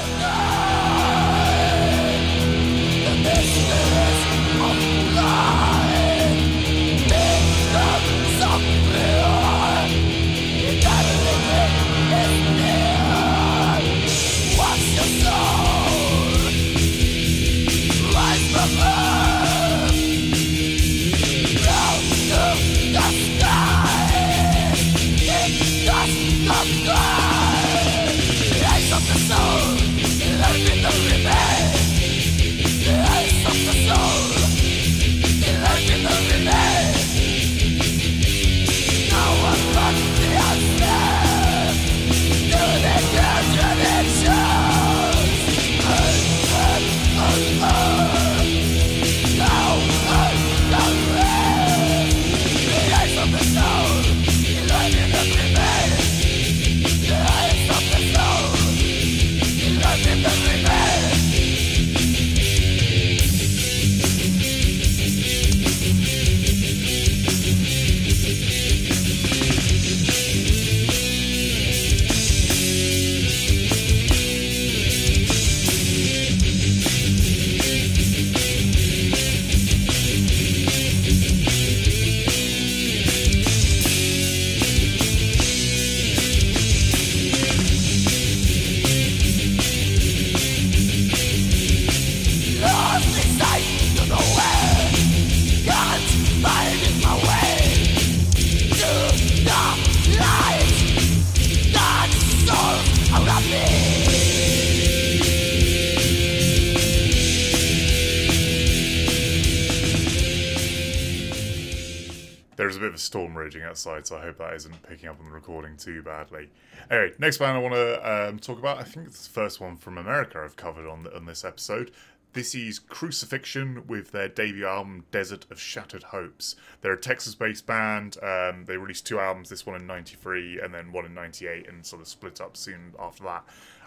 [113.07, 116.51] storm raging outside, so I hope that isn't picking up on the recording too badly.
[116.91, 119.77] Anyway, next band I want to um, talk about, I think it's the first one
[119.77, 121.91] from America I've covered on, on this episode.
[122.33, 126.55] This is Crucifixion with their debut album, Desert of Shattered Hopes.
[126.83, 128.19] They're a Texas based band.
[128.23, 131.87] Um, they released two albums, this one in 93 and then one in 98, and
[131.87, 133.45] sort of split up soon after that.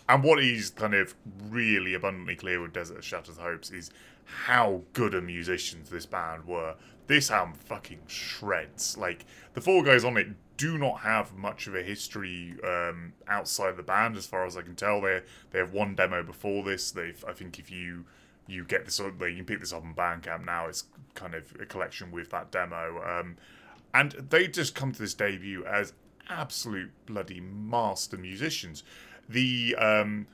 [0.07, 1.13] And what is kind of
[1.47, 3.91] really abundantly clear with Desert of Shattered Hopes is
[4.25, 6.73] how good a musicians this band were.
[7.09, 8.95] This album fucking shreds.
[8.95, 13.77] Like, the four guys on it do not have much of a history um, outside
[13.77, 15.01] the band, as far as I can tell.
[15.01, 16.91] They they have one demo before this.
[16.91, 18.05] They've I think if you
[18.45, 20.67] you get this, you can pick this up on Bandcamp now.
[20.67, 20.83] It's
[21.15, 23.37] kind of a collection with that demo, um,
[23.91, 25.93] and they just come to this debut as
[26.29, 28.83] absolute bloody master musicians.
[29.27, 30.27] The um,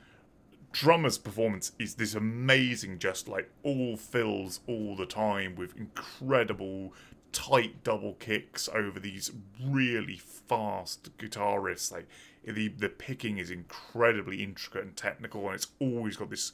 [0.76, 6.93] drummer's performance is this amazing, just like all fills all the time with incredible
[7.32, 9.32] tight double kicks over these
[9.63, 11.93] really fast guitarists.
[11.93, 12.09] Like
[12.43, 16.51] the the picking is incredibly intricate and technical, and it's always got this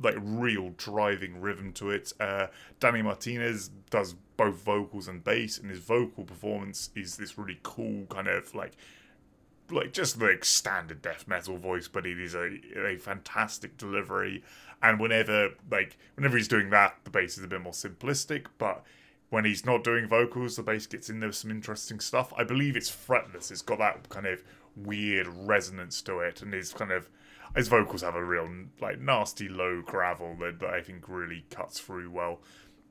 [0.00, 2.12] like real driving rhythm to it.
[2.20, 2.46] Uh,
[2.78, 8.06] Danny Martinez does both vocals and bass, and his vocal performance is this really cool
[8.10, 8.76] kind of like
[9.72, 14.42] like just like standard death metal voice, but it is a a fantastic delivery.
[14.82, 18.84] And whenever like whenever he's doing that, the bass is a bit more simplistic, but
[19.30, 22.32] when he's not doing vocals, the bass gets in there with some interesting stuff.
[22.36, 23.50] I believe it's fretless.
[23.50, 24.42] It's got that kind of
[24.76, 27.08] weird resonance to it, and his kind of
[27.56, 28.48] his vocals have a real
[28.80, 32.40] like nasty low gravel that, that I think really cuts through well.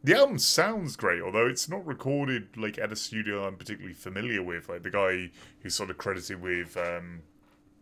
[0.04, 4.41] The album sounds great, although it's not recorded like at a studio I'm particularly familiar
[4.41, 4.70] with.
[4.70, 5.32] Like the guy
[5.62, 7.22] who's sort of credited with um,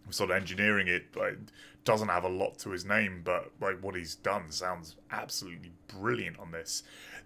[0.09, 1.37] sort of engineering it like,
[1.83, 6.39] doesn't have a lot to his name, but like what he's done sounds absolutely brilliant
[6.39, 6.83] on this.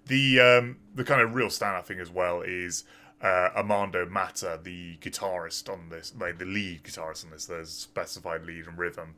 [0.08, 2.84] The um, the kind of real standout thing as well is
[3.22, 8.46] uh, Armando Mata, the guitarist on this, like the lead guitarist on this, There's specified
[8.46, 9.16] lead and rhythm,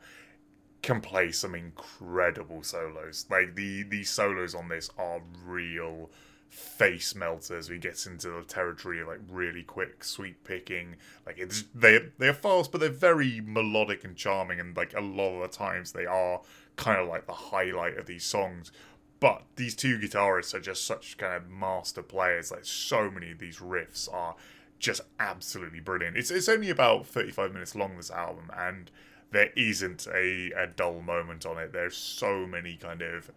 [0.84, 3.26] can play some incredible solos.
[3.32, 6.12] Like the the solos on this are real
[6.50, 7.70] face melters.
[7.70, 10.98] He gets into the territory of like really quick sweep picking.
[11.26, 15.42] Like it's they they're fast, but they're very melodic and charming, and like a lot
[15.42, 16.42] of the times they are
[16.76, 18.72] kind of like the highlight of these songs.
[19.20, 22.52] But these two guitarists are just such kind of master players.
[22.52, 24.36] Like so many of these riffs are
[24.80, 26.18] just absolutely brilliant.
[26.18, 28.92] It's it's only about thirty five minutes long this album, and
[29.34, 31.74] there isn't a, a dull moment on it.
[31.74, 33.32] There's so many kind of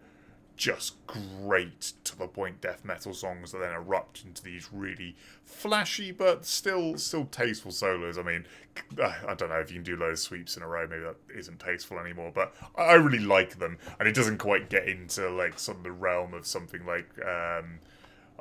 [0.55, 6.11] just great to the point death metal songs that then erupt into these really flashy
[6.11, 8.17] but still still tasteful solos.
[8.17, 8.45] I mean,
[8.99, 11.17] I don't know if you can do loads of sweeps in a row, maybe that
[11.35, 15.59] isn't tasteful anymore, but I really like them, and it doesn't quite get into like
[15.59, 17.79] some of the realm of something like um,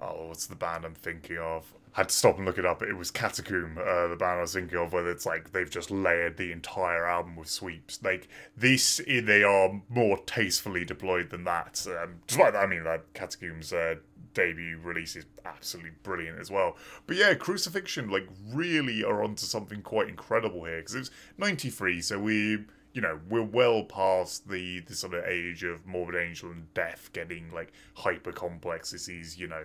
[0.00, 1.72] oh, what's the band I'm thinking of?
[1.96, 2.82] Had to stop and look it up.
[2.82, 5.90] It was Catacomb, uh, the band I was thinking of, where it's like they've just
[5.90, 7.98] layered the entire album with sweeps.
[8.02, 11.86] Like this, they are more tastefully deployed than that.
[11.88, 13.94] Um, despite that, I mean, that Catacomb's uh,
[14.34, 16.76] debut release is absolutely brilliant as well.
[17.06, 22.18] But yeah, Crucifixion like really are onto something quite incredible here because it's '93, so
[22.18, 22.58] we
[22.92, 27.10] you know we're well past the the sort of age of morbid angel and death
[27.12, 29.64] getting like hyper complex this is you know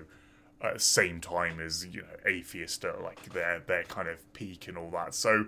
[0.63, 4.67] at the same time as you know atheist at like their their kind of peak
[4.67, 5.45] and all that so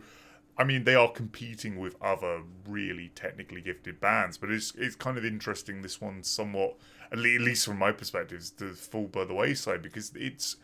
[0.57, 5.17] I mean, they are competing with other really technically gifted bands, but it's it's kind
[5.17, 5.81] of interesting.
[5.81, 6.75] This one, somewhat,
[7.11, 10.57] at least from my perspective, is to fall by the wayside because it's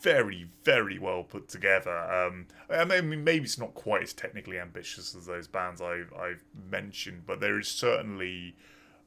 [0.00, 1.96] very, very well put together.
[1.96, 6.42] Um, I mean, maybe it's not quite as technically ambitious as those bands I've I've
[6.70, 8.56] mentioned, but there is certainly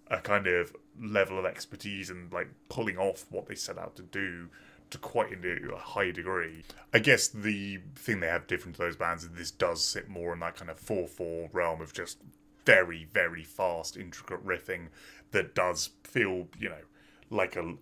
[0.08, 4.04] a kind of level of expertise and like pulling off what they set out to
[4.04, 4.50] do
[4.94, 6.64] to quite a high degree.
[6.94, 10.34] I guess the thing they have different to those bands is this does sit more
[10.34, 12.20] in that kind of 4 4 realm of just
[12.66, 14.88] very, very fast, intricate riffing
[15.32, 16.84] that does feel, you know,
[17.32, 17.74] like a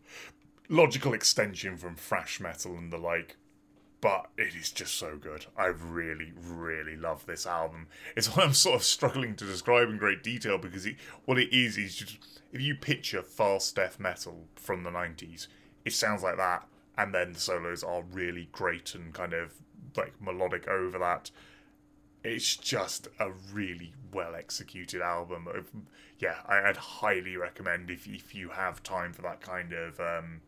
[0.69, 3.35] logical extension from thrash metal and the like.
[3.99, 5.45] But it is just so good.
[5.57, 7.87] I really, really love this album.
[8.15, 10.95] It's one I'm sort of struggling to describe in great detail because it,
[11.25, 12.17] what it is is just
[12.53, 15.47] if you picture fast death metal from the 90s,
[15.85, 16.65] it sounds like that
[17.01, 19.53] and then the solos are really great and kind of
[19.97, 21.31] like melodic over that.
[22.23, 25.47] It's just a really well executed album.
[26.19, 30.41] Yeah, I'd highly recommend if if you have time for that kind of um,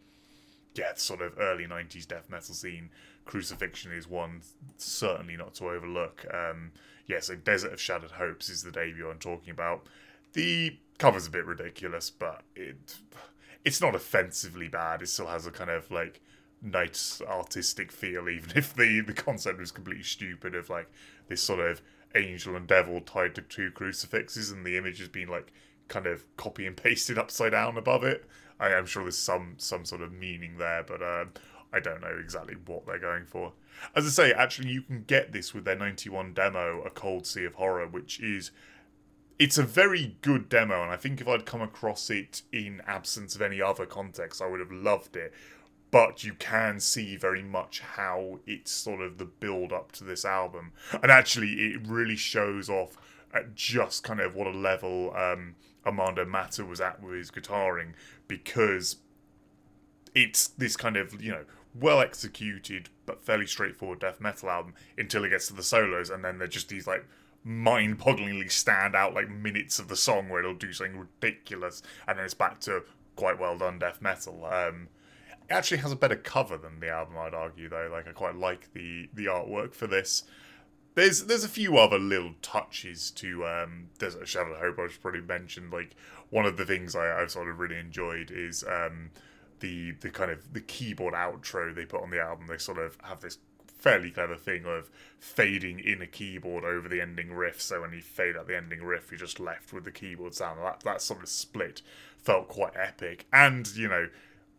[0.75, 2.91] yeah sort of early '90s death metal scene.
[3.25, 4.41] Crucifixion is one
[4.77, 6.25] certainly not to overlook.
[6.31, 6.71] Um,
[7.07, 9.87] yeah, so Desert of Shattered Hopes is the debut I'm talking about.
[10.33, 12.97] The cover's a bit ridiculous, but it
[13.65, 15.01] it's not offensively bad.
[15.01, 16.21] It still has a kind of like
[16.64, 20.89] nice artistic feel, even if the the concept was completely stupid of like
[21.28, 21.82] this sort of
[22.16, 25.51] angel and devil tied to two crucifixes, and the image has been like
[25.88, 28.26] kind of copy and pasted upside down above it.
[28.59, 31.32] I am sure there's some some sort of meaning there, but um,
[31.72, 33.53] I don't know exactly what they're going for.
[33.95, 37.45] As I say, actually, you can get this with their 91 demo, A Cold Sea
[37.45, 38.51] of Horror, which is.
[39.39, 43.34] It's a very good demo, and I think if I'd come across it in absence
[43.34, 45.34] of any other context, I would have loved it
[45.93, 50.25] but you can see very much how it's sort of the build up to this
[50.25, 50.71] album.
[51.03, 52.97] And actually, it really shows off
[53.31, 55.53] at just kind of what a level um,
[55.85, 57.93] Armando Matta was at with his guitaring
[58.27, 58.95] because
[60.15, 61.45] it's this kind of, you know,
[61.79, 66.25] well executed but fairly straightforward death metal album until it gets to the solos, and
[66.25, 67.05] then they're just these like
[67.43, 72.17] mind bogglingly stand out like minutes of the song where it'll do something ridiculous, and
[72.17, 72.81] then it's back to
[73.15, 74.43] quite well done death metal.
[74.45, 74.87] Um,
[75.53, 77.89] actually has a better cover than the album, I'd argue, though.
[77.91, 80.23] Like I quite like the the artwork for this.
[80.95, 85.21] There's there's a few other little touches to um, Desert Shadow Hope I should probably
[85.21, 85.69] mention.
[85.69, 85.95] Like
[86.29, 89.11] one of the things I, I've sort of really enjoyed is um,
[89.59, 92.47] the the kind of the keyboard outro they put on the album.
[92.47, 93.37] They sort of have this
[93.83, 94.89] fairly clever thing of
[95.19, 97.61] fading in a keyboard over the ending riff.
[97.61, 100.59] So when you fade out the ending riff, you're just left with the keyboard sound.
[100.61, 101.81] That that sort of split
[102.17, 104.07] felt quite epic, and you know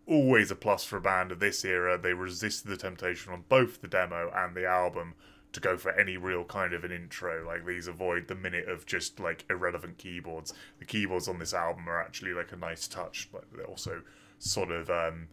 [0.06, 1.98] always a plus for a band of this era.
[1.98, 5.14] They resisted the temptation on both the demo and the album
[5.52, 7.46] to go for any real kind of an intro.
[7.46, 10.52] Like these avoid the minute of just like irrelevant keyboards.
[10.78, 14.02] The keyboards on this album are actually like a nice touch, but they also
[14.38, 15.28] sort of um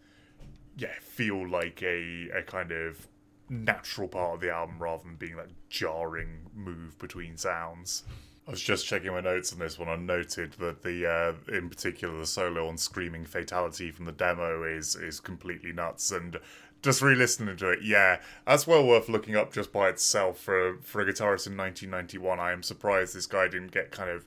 [0.78, 3.08] yeah, feel like a a kind of
[3.50, 8.04] natural part of the album rather than being that jarring move between sounds.
[8.52, 9.88] I was just checking my notes on this one.
[9.88, 14.64] I noted that the, uh, in particular, the solo on "Screaming Fatality" from the demo
[14.66, 16.38] is is completely nuts, and
[16.82, 21.00] just re-listening to it, yeah, that's well worth looking up just by itself for for
[21.00, 22.42] a guitarist in 1991.
[22.42, 24.26] I am surprised this guy didn't get kind of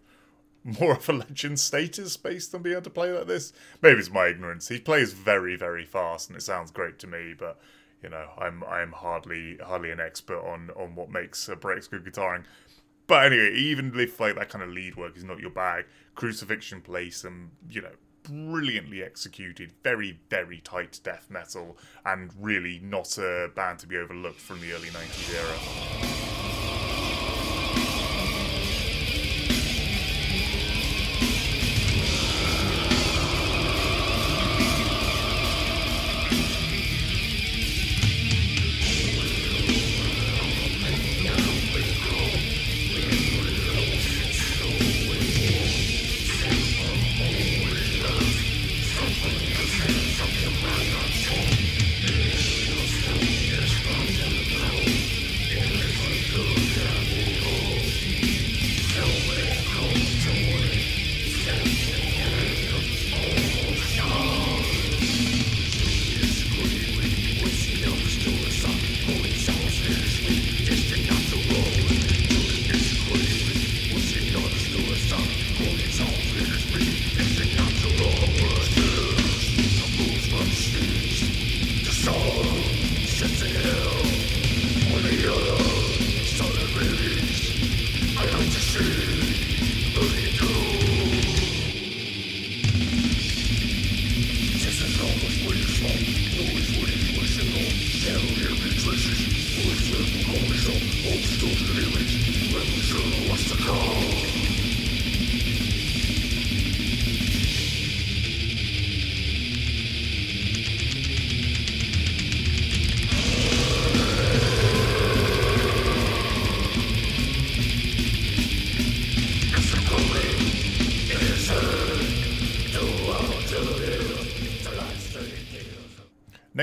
[0.80, 3.52] more of a legend status based on being able to play like this.
[3.82, 4.68] Maybe it's my ignorance.
[4.68, 7.60] He plays very, very fast, and it sounds great to me, but
[8.04, 12.04] you know, I'm I'm hardly hardly an expert on on what makes uh, breaks good
[12.04, 12.44] guitaring.
[13.06, 16.80] But anyway, even if like that kind of lead work is not your bag, Crucifixion
[16.80, 17.92] plays some, um, you know,
[18.22, 21.76] brilliantly executed, very, very tight death metal,
[22.06, 26.23] and really not a band to be overlooked from the early 90s era.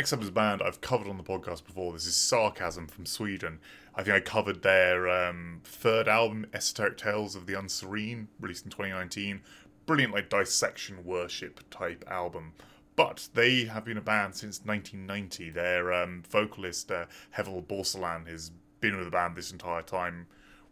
[0.02, 1.94] Next up is a band I've covered on the podcast before.
[1.94, 3.60] This is Sarcasm from Sweden.
[3.94, 8.72] I think I covered their um, third album, Esoteric Tales of the Unserene, released in
[8.72, 9.42] 2019.
[9.86, 12.54] Brilliant, like dissection worship type album.
[12.96, 15.52] But they have been a band since 1990.
[15.52, 18.50] Their um, vocalist, uh, Heval Bozarslan, has
[18.80, 20.26] been with the band this entire time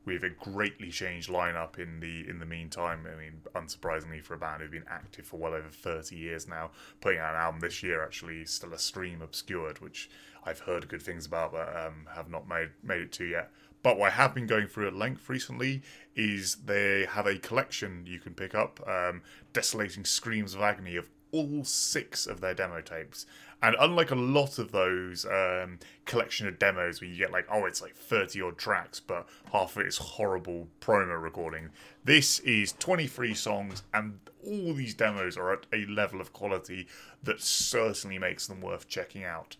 [0.05, 3.05] with a greatly changed lineup in the in the meantime.
[3.05, 6.71] I mean, unsurprisingly for a band who've been active for well over thirty years now,
[7.01, 10.09] putting out an album this year actually Stellar Stream Obscured, which
[10.45, 13.51] I've heard good things about but um, have not made made it to yet.
[13.81, 15.81] But what I have been going through at length recently
[16.15, 19.21] is they have a collection you can pick up, um,
[19.53, 23.25] Desolating Screams of Agony of all six of their demo tapes.
[23.62, 27.66] And unlike a lot of those um, collection of demos where you get like, oh,
[27.66, 31.70] it's like 30 odd tracks, but half of it is horrible promo recording,
[32.05, 36.88] this is 23 songs, and all these demos are at a level of quality
[37.24, 39.57] that certainly makes them worth checking out.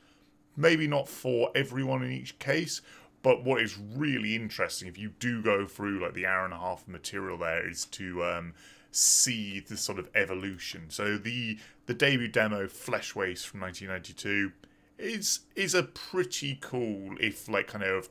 [0.56, 2.82] Maybe not for everyone in each case,
[3.22, 6.58] but what is really interesting, if you do go through like the hour and a
[6.58, 8.54] half material there, is to um,
[8.92, 10.86] see the sort of evolution.
[10.90, 11.58] So the
[11.90, 14.52] the debut demo Flesh Waste from 1992
[15.00, 18.10] is is a pretty cool, if like kind of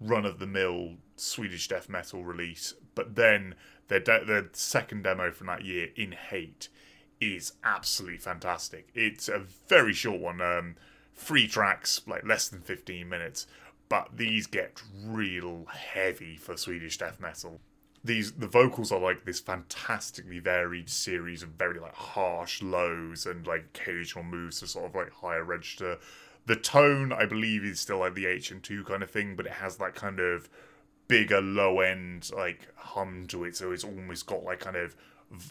[0.00, 2.72] run of the mill Swedish death metal release.
[2.94, 3.54] But then
[3.88, 6.70] their de- their second demo from that year, In Hate,
[7.20, 8.88] is absolutely fantastic.
[8.94, 10.76] It's a very short one, um,
[11.14, 13.46] three tracks, like less than 15 minutes.
[13.90, 17.60] But these get real heavy for Swedish death metal
[18.04, 23.46] these the vocals are like this fantastically varied series of very like harsh lows and
[23.46, 25.98] like occasional moves to sort of like higher register.
[26.46, 29.76] The tone, I believe, is still like the HM-2 kind of thing, but it has
[29.76, 30.48] that kind of
[31.06, 34.94] bigger low end like hum to it, so it's almost got like kind of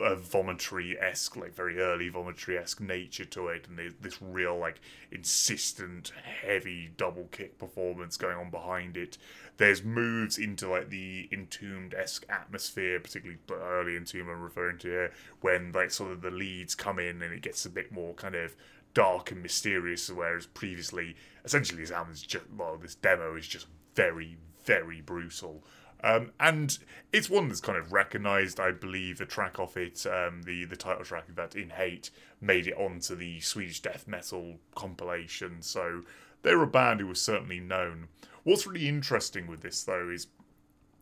[0.01, 4.79] a vomitory esque, like very early vomitory esque nature to it, and this real like
[5.11, 9.17] insistent, heavy double kick performance going on behind it.
[9.57, 15.11] There's moves into like the entombed esque atmosphere, particularly early entomb I'm referring to here,
[15.41, 18.35] when like sort of the leads come in and it gets a bit more kind
[18.35, 18.55] of
[18.93, 23.67] dark and mysterious, whereas previously, essentially, this album is just well, this demo is just
[23.95, 25.63] very, very brutal.
[26.03, 26.77] Um, and
[27.11, 29.17] it's one that's kind of recognised, I believe.
[29.17, 32.75] The track off it, um, the the title track of that, "In Hate," made it
[32.75, 35.61] onto the Swedish death metal compilation.
[35.61, 36.03] So
[36.43, 38.09] they're a band who was certainly known.
[38.47, 40.27] What's really interesting with this, though, is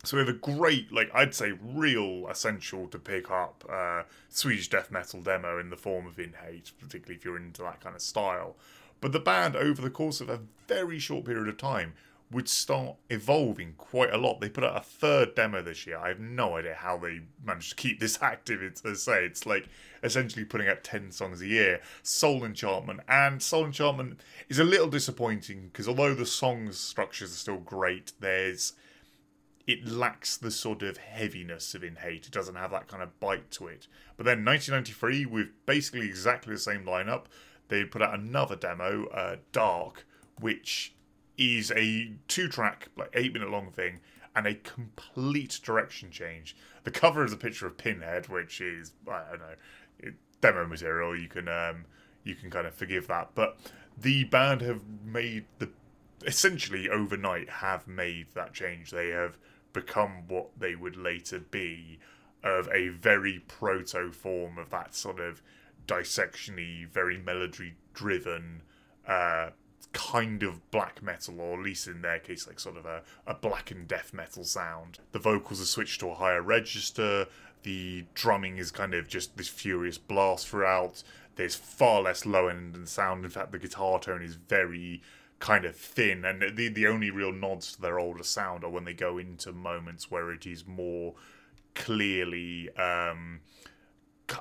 [0.03, 4.67] so we have a great, like I'd say, real essential to pick up uh, Swedish
[4.67, 7.95] death metal demo in the form of In Hate, particularly if you're into that kind
[7.95, 8.55] of style.
[8.99, 11.93] But the band, over the course of a very short period of time,
[12.31, 14.41] would start evolving quite a lot.
[14.41, 15.99] They put out a third demo this year.
[15.99, 18.63] I have no idea how they managed to keep this active.
[18.63, 19.67] It's, as I say, it's like
[20.05, 21.81] essentially putting out 10 songs a year.
[22.03, 23.01] Soul Enchantment.
[23.09, 28.13] And Soul Enchantment is a little disappointing because although the song's structures are still great,
[28.19, 28.73] there's
[29.67, 32.27] it lacks the sort of heaviness of In Hate.
[32.27, 33.87] It doesn't have that kind of bite to it.
[34.15, 37.25] But then 1993, with basically exactly the same lineup,
[37.69, 40.05] they put out another demo, uh, Dark,
[40.39, 40.93] which
[41.35, 44.01] is a two-track, like eight-minute long thing,
[44.35, 46.55] and a complete direction change.
[46.83, 49.55] The cover is a picture of Pinhead, which is I don't know,
[50.41, 51.17] demo material.
[51.17, 51.85] You can um,
[52.23, 53.57] you can kind of forgive that, but
[53.97, 55.69] the band have made the
[56.25, 58.91] essentially overnight have made that change.
[58.91, 59.37] They have
[59.73, 61.99] become what they would later be
[62.43, 65.41] of a very proto form of that sort of
[65.87, 68.61] dissectiony, very melody driven
[69.07, 69.49] uh,
[69.93, 73.33] kind of black metal, or at least in their case, like sort of a, a
[73.33, 74.99] black and death metal sound.
[75.11, 77.27] The vocals are switched to a higher register.
[77.65, 81.01] The drumming is kind of just this furious blast throughout.
[81.35, 83.25] There's far less low end and sound.
[83.25, 85.01] In fact, the guitar tone is very
[85.39, 88.85] kind of thin, and the the only real nods to their older sound are when
[88.85, 91.15] they go into moments where it is more
[91.73, 92.69] clearly.
[92.75, 93.39] Um,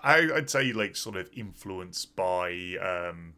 [0.03, 3.37] I, I'd say like sort of influenced by um,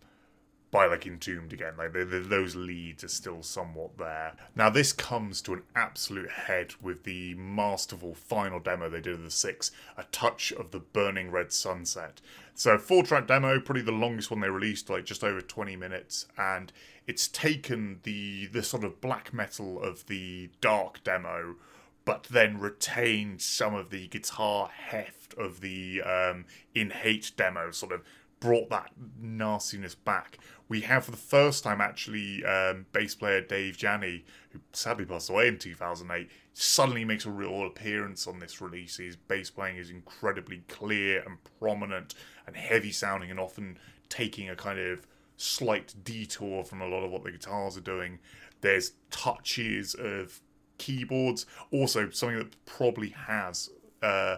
[0.77, 1.73] by like Entombed again.
[1.79, 4.35] Like the, the, those leads are still somewhat there.
[4.55, 9.23] Now this comes to an absolute head with the masterful final demo they did of
[9.23, 12.21] the six, a touch of the burning red sunset.
[12.55, 16.27] So four track demo, probably the longest one they released, like just over twenty minutes,
[16.37, 16.71] and
[17.07, 21.57] it's taken the the sort of black metal of the dark demo
[22.05, 27.91] but then retained some of the guitar heft of the um, in hate demo sort
[27.91, 28.01] of
[28.41, 33.81] brought that nastiness back we have for the first time actually um, bass player Dave
[33.81, 38.97] Jani, who sadly passed away in 2008, suddenly makes a real appearance on this release.
[38.97, 42.15] His bass playing is incredibly clear and prominent
[42.47, 43.79] and heavy sounding, and often
[44.09, 45.07] taking a kind of
[45.37, 48.19] slight detour from a lot of what the guitars are doing.
[48.61, 50.41] There's touches of
[50.79, 53.71] keyboards, also something that probably has
[54.03, 54.37] uh,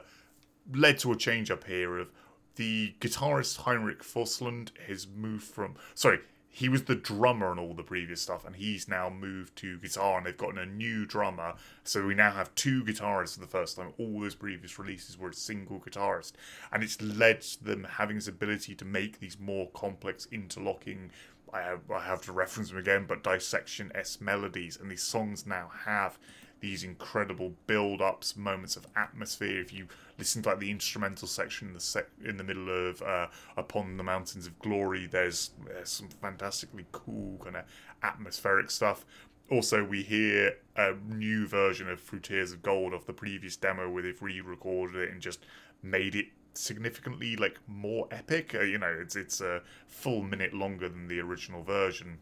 [0.74, 2.10] led to a change up here of
[2.58, 6.18] the guitarist Heinrich Fossland has moved from sorry
[6.50, 10.16] he was the drummer on all the previous stuff and he's now moved to guitar
[10.16, 11.54] and they've gotten a new drummer.
[11.84, 13.92] So we now have two guitarists for the first time.
[13.96, 16.32] All those previous releases were a single guitarist.
[16.72, 21.10] And it's led to them having this ability to make these more complex interlocking
[21.52, 24.78] I have, I have to reference them again but dissection s melodies.
[24.80, 26.18] And these songs now have
[26.60, 29.60] these incredible build-ups, moments of atmosphere.
[29.60, 29.88] If you
[30.18, 33.96] listen to like the instrumental section in the sec- in the middle of uh, "Upon
[33.96, 37.64] the Mountains of Glory," there's, there's some fantastically cool kind of
[38.02, 39.04] atmospheric stuff.
[39.50, 44.02] Also, we hear a new version of "Through of Gold" off the previous demo, where
[44.02, 45.44] they've re-recorded it and just
[45.82, 48.54] made it significantly like more epic.
[48.54, 52.18] Uh, you know, it's it's a full minute longer than the original version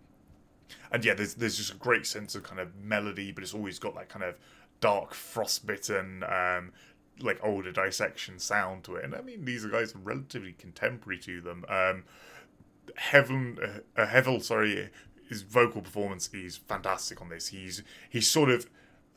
[0.90, 3.78] and yeah, there's there's just a great sense of kind of melody, but it's always
[3.78, 4.36] got that kind of
[4.80, 6.72] dark, frostbitten, um,
[7.20, 9.04] like older dissection sound to it.
[9.04, 11.64] And I mean, these guys are relatively contemporary to them.
[11.68, 12.04] Um,
[12.96, 14.90] Heaven, uh, uh, Heval, sorry,
[15.28, 17.48] his vocal performance is fantastic on this.
[17.48, 18.66] He's he's sort of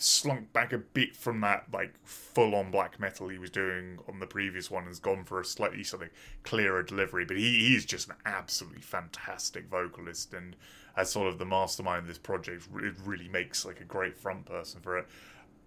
[0.01, 4.19] slunk back a bit from that like full on black metal he was doing on
[4.19, 6.01] the previous one and has gone for a slightly of
[6.43, 10.55] clearer delivery but he, he's just an absolutely fantastic vocalist and
[10.99, 14.45] as sort of the mastermind of this project it really makes like a great front
[14.45, 15.07] person for it.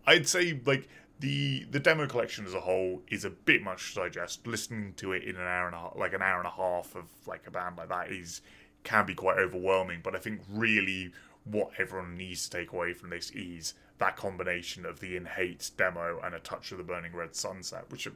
[0.07, 0.89] I'd say like
[1.21, 4.47] the the demo collection as a whole is a bit much to digest.
[4.47, 6.95] Listening to it in an hour and a half like an hour and a half
[6.95, 8.43] of like a band like that is
[8.85, 11.13] can be quite overwhelming but i think really
[11.45, 15.71] what everyone needs to take away from this is that combination of the In Hate
[15.77, 18.13] demo and a touch of the Burning Red Sunset, which are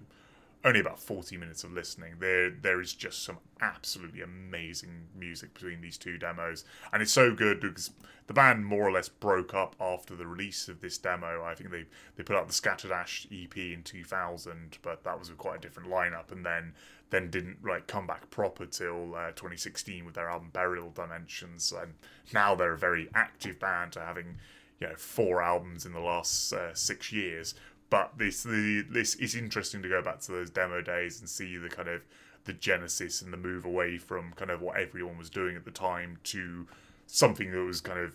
[0.66, 2.14] only about 40 minutes of listening.
[2.18, 7.32] There, there is just some absolutely amazing music between these two demos, and it's so
[7.32, 7.90] good because
[8.26, 11.44] the band more or less broke up after the release of this demo.
[11.44, 11.84] I think they
[12.16, 15.88] they put out the Scattered Ash EP in 2000, but that was quite a different
[15.88, 16.74] lineup, and then
[17.10, 21.94] then didn't like come back proper till uh, 2016 with their album Burial Dimensions, and
[22.34, 24.38] now they're a very active band, having
[24.80, 27.54] you know four albums in the last uh, six years.
[27.88, 31.56] But this the this is interesting to go back to those demo days and see
[31.56, 32.02] the kind of
[32.44, 35.70] the genesis and the move away from kind of what everyone was doing at the
[35.70, 36.66] time to
[37.06, 38.14] something that was kind of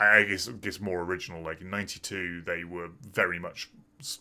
[0.00, 1.42] I guess guess more original.
[1.42, 3.68] Like in '92, they were very much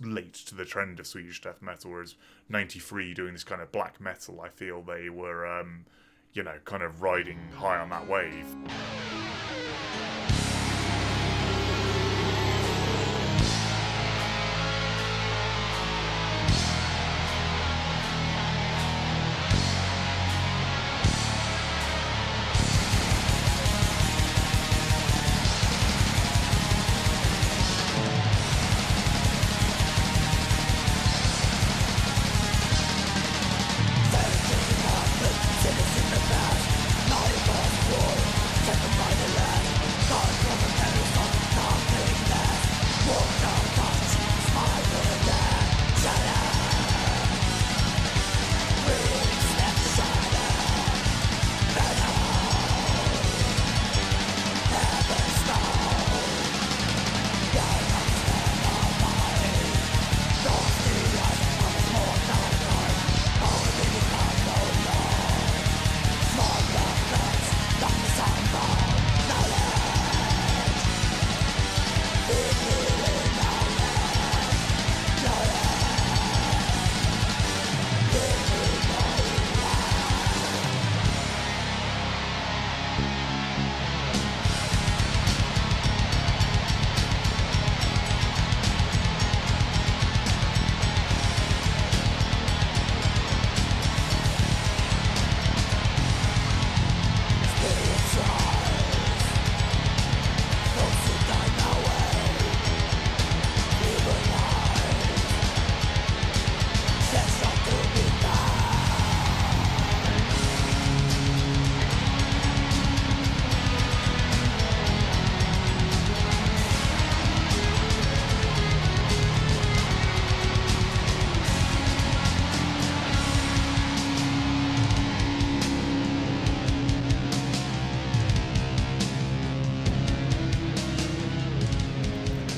[0.02, 2.16] late to the trend of Swedish death metal, whereas
[2.50, 5.86] '93 doing this kind of black metal, I feel they were, um,
[6.34, 8.48] you know, kind of riding high on that wave.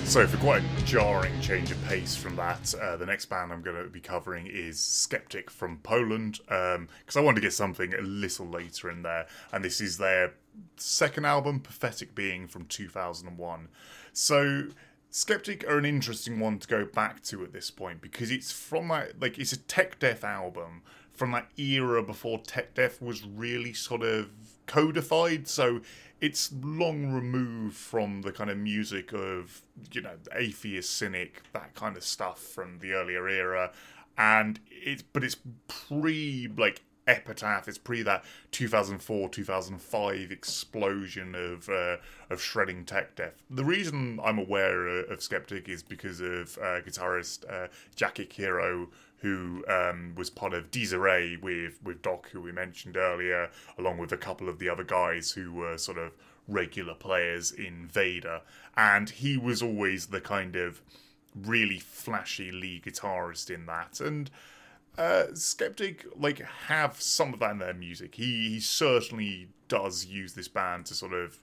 [0.09, 3.61] So, for quite a jarring change of pace from that, uh, the next band I'm
[3.61, 7.93] going to be covering is Sceptic from Poland, because um, I wanted to get something
[7.93, 10.33] a little later in there, and this is their
[10.77, 13.67] second album, Pathetic Being, from 2001.
[14.11, 14.69] So,
[15.11, 18.87] Sceptic are an interesting one to go back to at this point because it's from
[18.87, 20.81] that, like, it's a tech death album
[21.19, 24.29] from that era before tech death was really sort of
[24.67, 25.49] codified.
[25.49, 25.81] So
[26.21, 29.61] it's long removed from the kind of music of
[29.91, 33.71] you know atheist cynic that kind of stuff from the earlier era
[34.17, 35.37] and it's but it's
[35.69, 41.95] pre like epitaph it's pre that 2004 2005 explosion of uh,
[42.29, 47.49] of shredding tech death the reason i'm aware of sceptic is because of uh, guitarist
[47.49, 48.89] uh, Jacek Hiro
[49.21, 53.97] who um, was part of Dies Irae with with Doc, who we mentioned earlier, along
[53.97, 56.13] with a couple of the other guys who were sort of
[56.47, 58.41] regular players in Vader,
[58.75, 60.81] and he was always the kind of
[61.35, 64.29] really flashy lead guitarist in that, and.
[64.97, 68.15] Uh, Sceptic like have some of that in their music.
[68.15, 71.39] He, he certainly does use this band to sort of,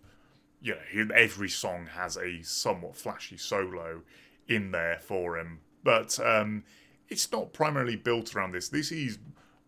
[0.60, 4.02] you know, every song has a somewhat flashy solo
[4.46, 5.60] in there for him.
[5.82, 6.64] But um,
[7.08, 8.68] it's not primarily built around this.
[8.68, 9.18] This is,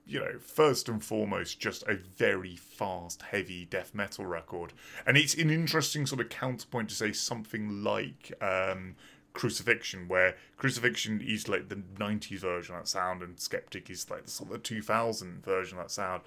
[0.06, 4.72] you know, first and foremost, just a very fast, heavy death metal record.
[5.06, 8.96] And it's an interesting sort of counterpoint to say something like um,
[9.32, 14.24] Crucifixion, where Crucifixion is like the 90s version of that sound, and Sceptic is like
[14.24, 16.22] the sort of 2000 version of that sound.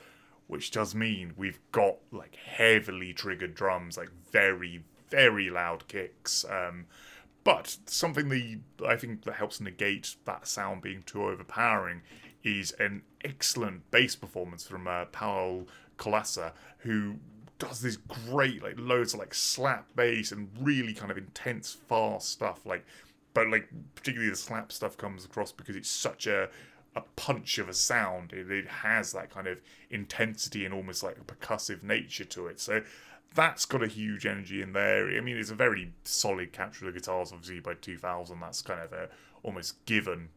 [0.47, 6.43] Which does mean we've got like heavily triggered drums, like very, very loud kicks.
[6.49, 6.87] Um,
[7.43, 12.01] but something that I think that helps negate that sound being too overpowering
[12.43, 15.67] is an excellent bass performance from uh, Paul
[15.97, 17.15] Kolasa, who
[17.59, 22.31] does this great like loads of like slap bass and really kind of intense fast
[22.31, 22.83] stuff like
[23.35, 26.49] but like particularly the slap stuff comes across because it's such a
[26.95, 28.33] a punch of a sound.
[28.33, 32.59] It, it has that kind of intensity and almost like a percussive nature to it.
[32.59, 32.81] So
[33.33, 35.09] that's got a huge energy in there.
[35.09, 38.39] I mean, it's a very solid capture of the guitars, obviously, by 2000.
[38.39, 39.09] That's kind of a
[39.43, 40.29] almost given.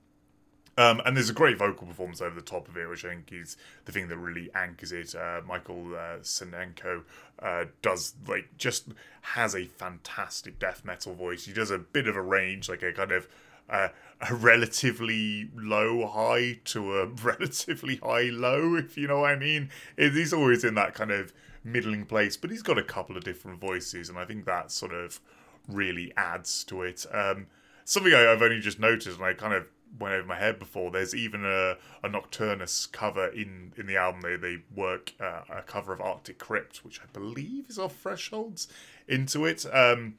[0.76, 3.32] Um, and there's a great vocal performance over the top of it, which I think
[3.32, 5.14] is the thing that really anchors it.
[5.14, 7.04] Uh, Michael uh, Senajko
[7.40, 8.88] uh, does, like, just
[9.22, 11.46] has a fantastic death metal voice.
[11.46, 13.28] He does a bit of a range, like a kind of
[13.70, 13.88] uh,
[14.28, 19.70] a relatively low high to a relatively high low, if you know what I mean.
[19.96, 21.32] He's always in that kind of
[21.64, 24.92] middling place, but he's got a couple of different voices, and I think that sort
[24.92, 25.20] of
[25.68, 27.06] really adds to it.
[27.12, 27.46] Um,
[27.84, 29.66] something I, have only just noticed, and I kind of
[29.98, 30.90] went over my head before.
[30.90, 34.20] There's even a, a Nocturnus cover in in the album.
[34.20, 38.68] They they work uh, a cover of Arctic Crypt, which I believe is off Thresholds,
[39.08, 39.64] into it.
[39.72, 40.14] Um,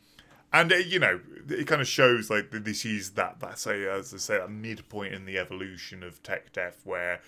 [0.54, 1.20] and uh, you know,
[1.50, 5.14] it kind of shows like this is that that's a as I say a midpoint
[5.14, 7.22] in the evolution of tech death where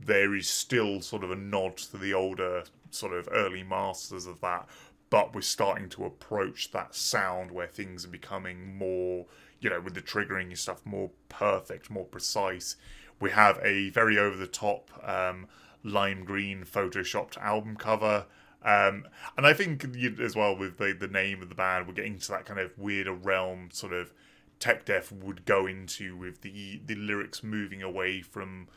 [0.00, 4.40] there is still sort of a nod to the older sort of early masters of
[4.40, 4.68] that,
[5.10, 9.26] but we're starting to approach that sound where things are becoming more,
[9.60, 12.76] you know, with the triggering and stuff more perfect, more precise.
[13.20, 15.46] We have a very over the top um,
[15.82, 18.26] lime green photoshopped album cover.
[18.62, 19.86] Um, and I think
[20.20, 22.76] as well with the, the name of the band, we're getting to that kind of
[22.76, 24.12] weirder realm sort of
[24.58, 28.68] tech death would go into with the the lyrics moving away from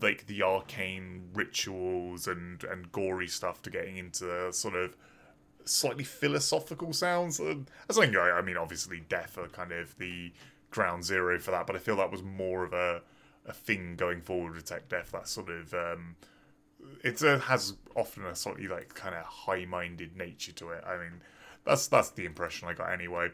[0.00, 4.96] like the arcane rituals and and gory stuff to getting into sort of
[5.64, 7.38] slightly philosophical sounds.
[7.38, 10.32] That's something I, I mean, obviously, death are kind of the
[10.70, 13.02] ground zero for that, but I feel that was more of a
[13.46, 15.12] a thing going forward with tech death.
[15.12, 16.16] That sort of um,
[17.02, 20.84] it uh, has often a slightly like kind of high minded nature to it.
[20.86, 21.22] I mean,
[21.64, 23.30] that's that's the impression I got anyway.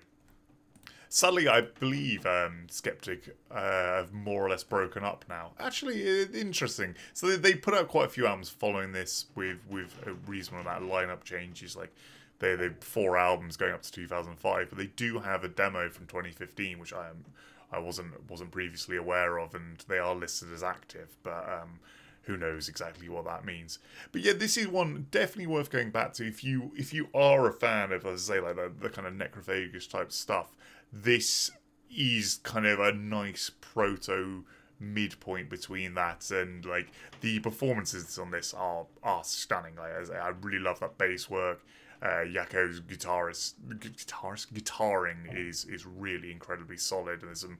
[1.08, 5.52] Sadly, I believe um, Sceptic uh, have more or less broken up now.
[5.58, 6.94] Actually, interesting.
[7.14, 10.62] So they, they put out quite a few albums following this with with a reasonable
[10.62, 11.76] amount of lineup changes.
[11.76, 11.94] Like
[12.38, 16.06] they they four albums going up to 2005, but they do have a demo from
[16.06, 17.24] 2015, which I am
[17.72, 21.16] I wasn't wasn't previously aware of, and they are listed as active.
[21.22, 21.80] But um,
[22.22, 23.78] who knows exactly what that means.
[24.12, 27.46] But yeah, this is one definitely worth going back to if you if you are
[27.48, 30.56] a fan of, as I say, like the, the kind of Necrophagist type stuff
[30.92, 31.50] this
[31.90, 34.44] is kind of a nice proto
[34.78, 36.88] midpoint between that and like
[37.22, 39.74] the performances on this are are stunning.
[39.76, 41.64] Like I, really love that bass work.
[42.02, 47.58] Uh, Jako's guitarist, guitarist guitaring is is really incredibly solid, and there's some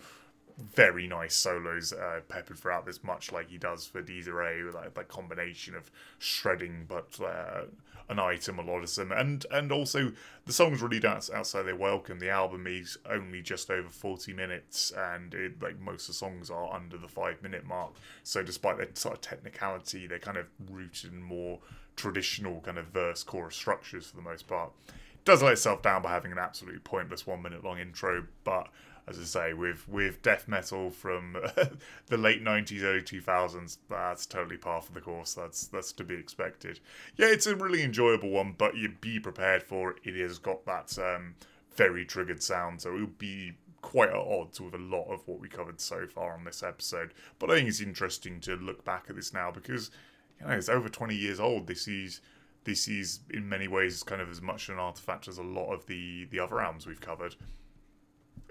[0.59, 4.75] very nice solos uh, peppered throughout this, much like he does for Dies Irae, with
[4.75, 7.63] like that combination of shredding but uh,
[8.09, 10.13] an item, a lot of them, and and also
[10.45, 12.21] the songs really dance outside their welcome.
[12.21, 16.51] The album is only just over forty minutes, and it, like most of the songs
[16.51, 17.93] are under the five minute mark.
[18.23, 21.59] So despite their sort of technicality, they're kind of rooted in more
[21.97, 24.71] traditional kind of verse chorus structures for the most part.
[24.89, 28.69] It does let itself down by having an absolutely pointless one minute long intro, but
[29.09, 31.37] as I say, with with death metal from
[32.07, 35.35] the late nineties, early two thousands, that's totally par for the course.
[35.35, 36.81] That's that's to be expected.
[37.17, 39.99] Yeah, it's a really enjoyable one, but you be prepared for it.
[40.05, 41.37] It has got that um,
[41.75, 45.39] very triggered sound, so it will be quite at odds with a lot of what
[45.39, 47.15] we covered so far on this episode.
[47.39, 49.93] But I think it's interesting to look back at this now because
[50.41, 51.69] you know it's over twenty years old.
[51.69, 52.21] This is
[52.65, 55.87] this is in many ways kind of as much an artifact as a lot of
[55.87, 57.37] the the other albums we've covered.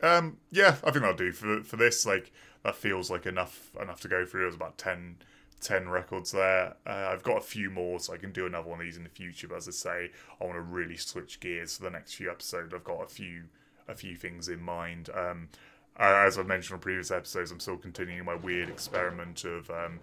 [0.04, 2.06] Um, yeah, I think that'll do for for this.
[2.06, 2.32] Like
[2.64, 4.41] that feels like enough enough to go through.
[4.41, 5.18] There's about 10,
[5.62, 6.76] 10 records there.
[6.86, 9.04] Uh, I've got a few more, so I can do another one of these in
[9.04, 9.48] the future.
[9.48, 12.74] But as I say, I want to really switch gears for the next few episodes.
[12.74, 13.43] I've got a few
[13.88, 15.10] a few things in mind.
[15.14, 15.50] Um,
[15.98, 20.00] as I've mentioned on previous episodes, I'm still continuing my weird experiment of um,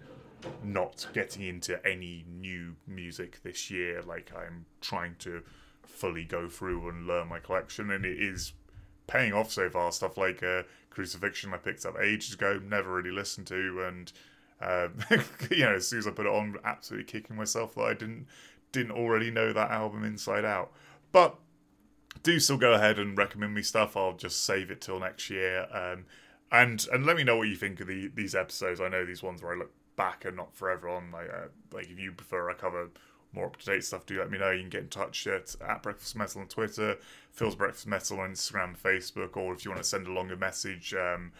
[0.63, 4.01] not getting into any new music this year.
[4.01, 5.43] Like I'm trying to
[5.85, 8.53] fully go through and learn my collection, and it is
[9.07, 9.91] paying off so far.
[9.91, 14.11] Stuff like uh, Crucifixion I picked up ages ago, never really listened to, and
[14.61, 14.89] uh,
[15.51, 18.27] you know, as soon as I put it on, absolutely kicking myself that I didn't
[18.71, 20.71] didn't already know that album inside out.
[21.11, 21.35] But
[22.23, 23.97] do still go ahead and recommend me stuff.
[23.97, 25.67] I'll just save it till next year.
[25.71, 26.05] Um,
[26.51, 28.79] and and let me know what you think of the, these episodes.
[28.79, 31.11] I know these ones where I look back and not forever on.
[31.11, 32.89] Like uh, like if you prefer I cover
[33.33, 34.51] more up to date stuff, do let me know.
[34.51, 36.97] You can get in touch at, at Breakfast Metal on Twitter,
[37.31, 40.93] Phil's Breakfast Metal on Instagram, Facebook, or if you want to send a longer message,
[40.93, 41.31] um,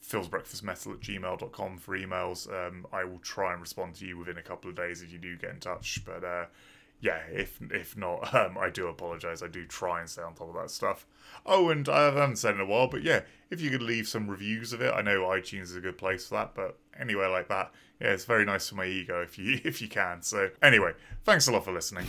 [0.00, 2.48] Phil's Breakfast Metal at gmail.com for emails.
[2.52, 5.18] Um, I will try and respond to you within a couple of days if you
[5.18, 6.00] do get in touch.
[6.04, 6.46] But uh,
[7.00, 9.42] yeah, if if not, um, I do apologise.
[9.42, 11.06] I do try and stay on top of that stuff.
[11.44, 13.20] Oh, and I haven't said in a while, but yeah,
[13.50, 16.28] if you could leave some reviews of it, I know iTunes is a good place
[16.28, 16.54] for that.
[16.54, 19.88] But anywhere like that, yeah, it's very nice for my ego if you if you
[19.88, 20.22] can.
[20.22, 20.92] So anyway,
[21.24, 22.06] thanks a lot for listening.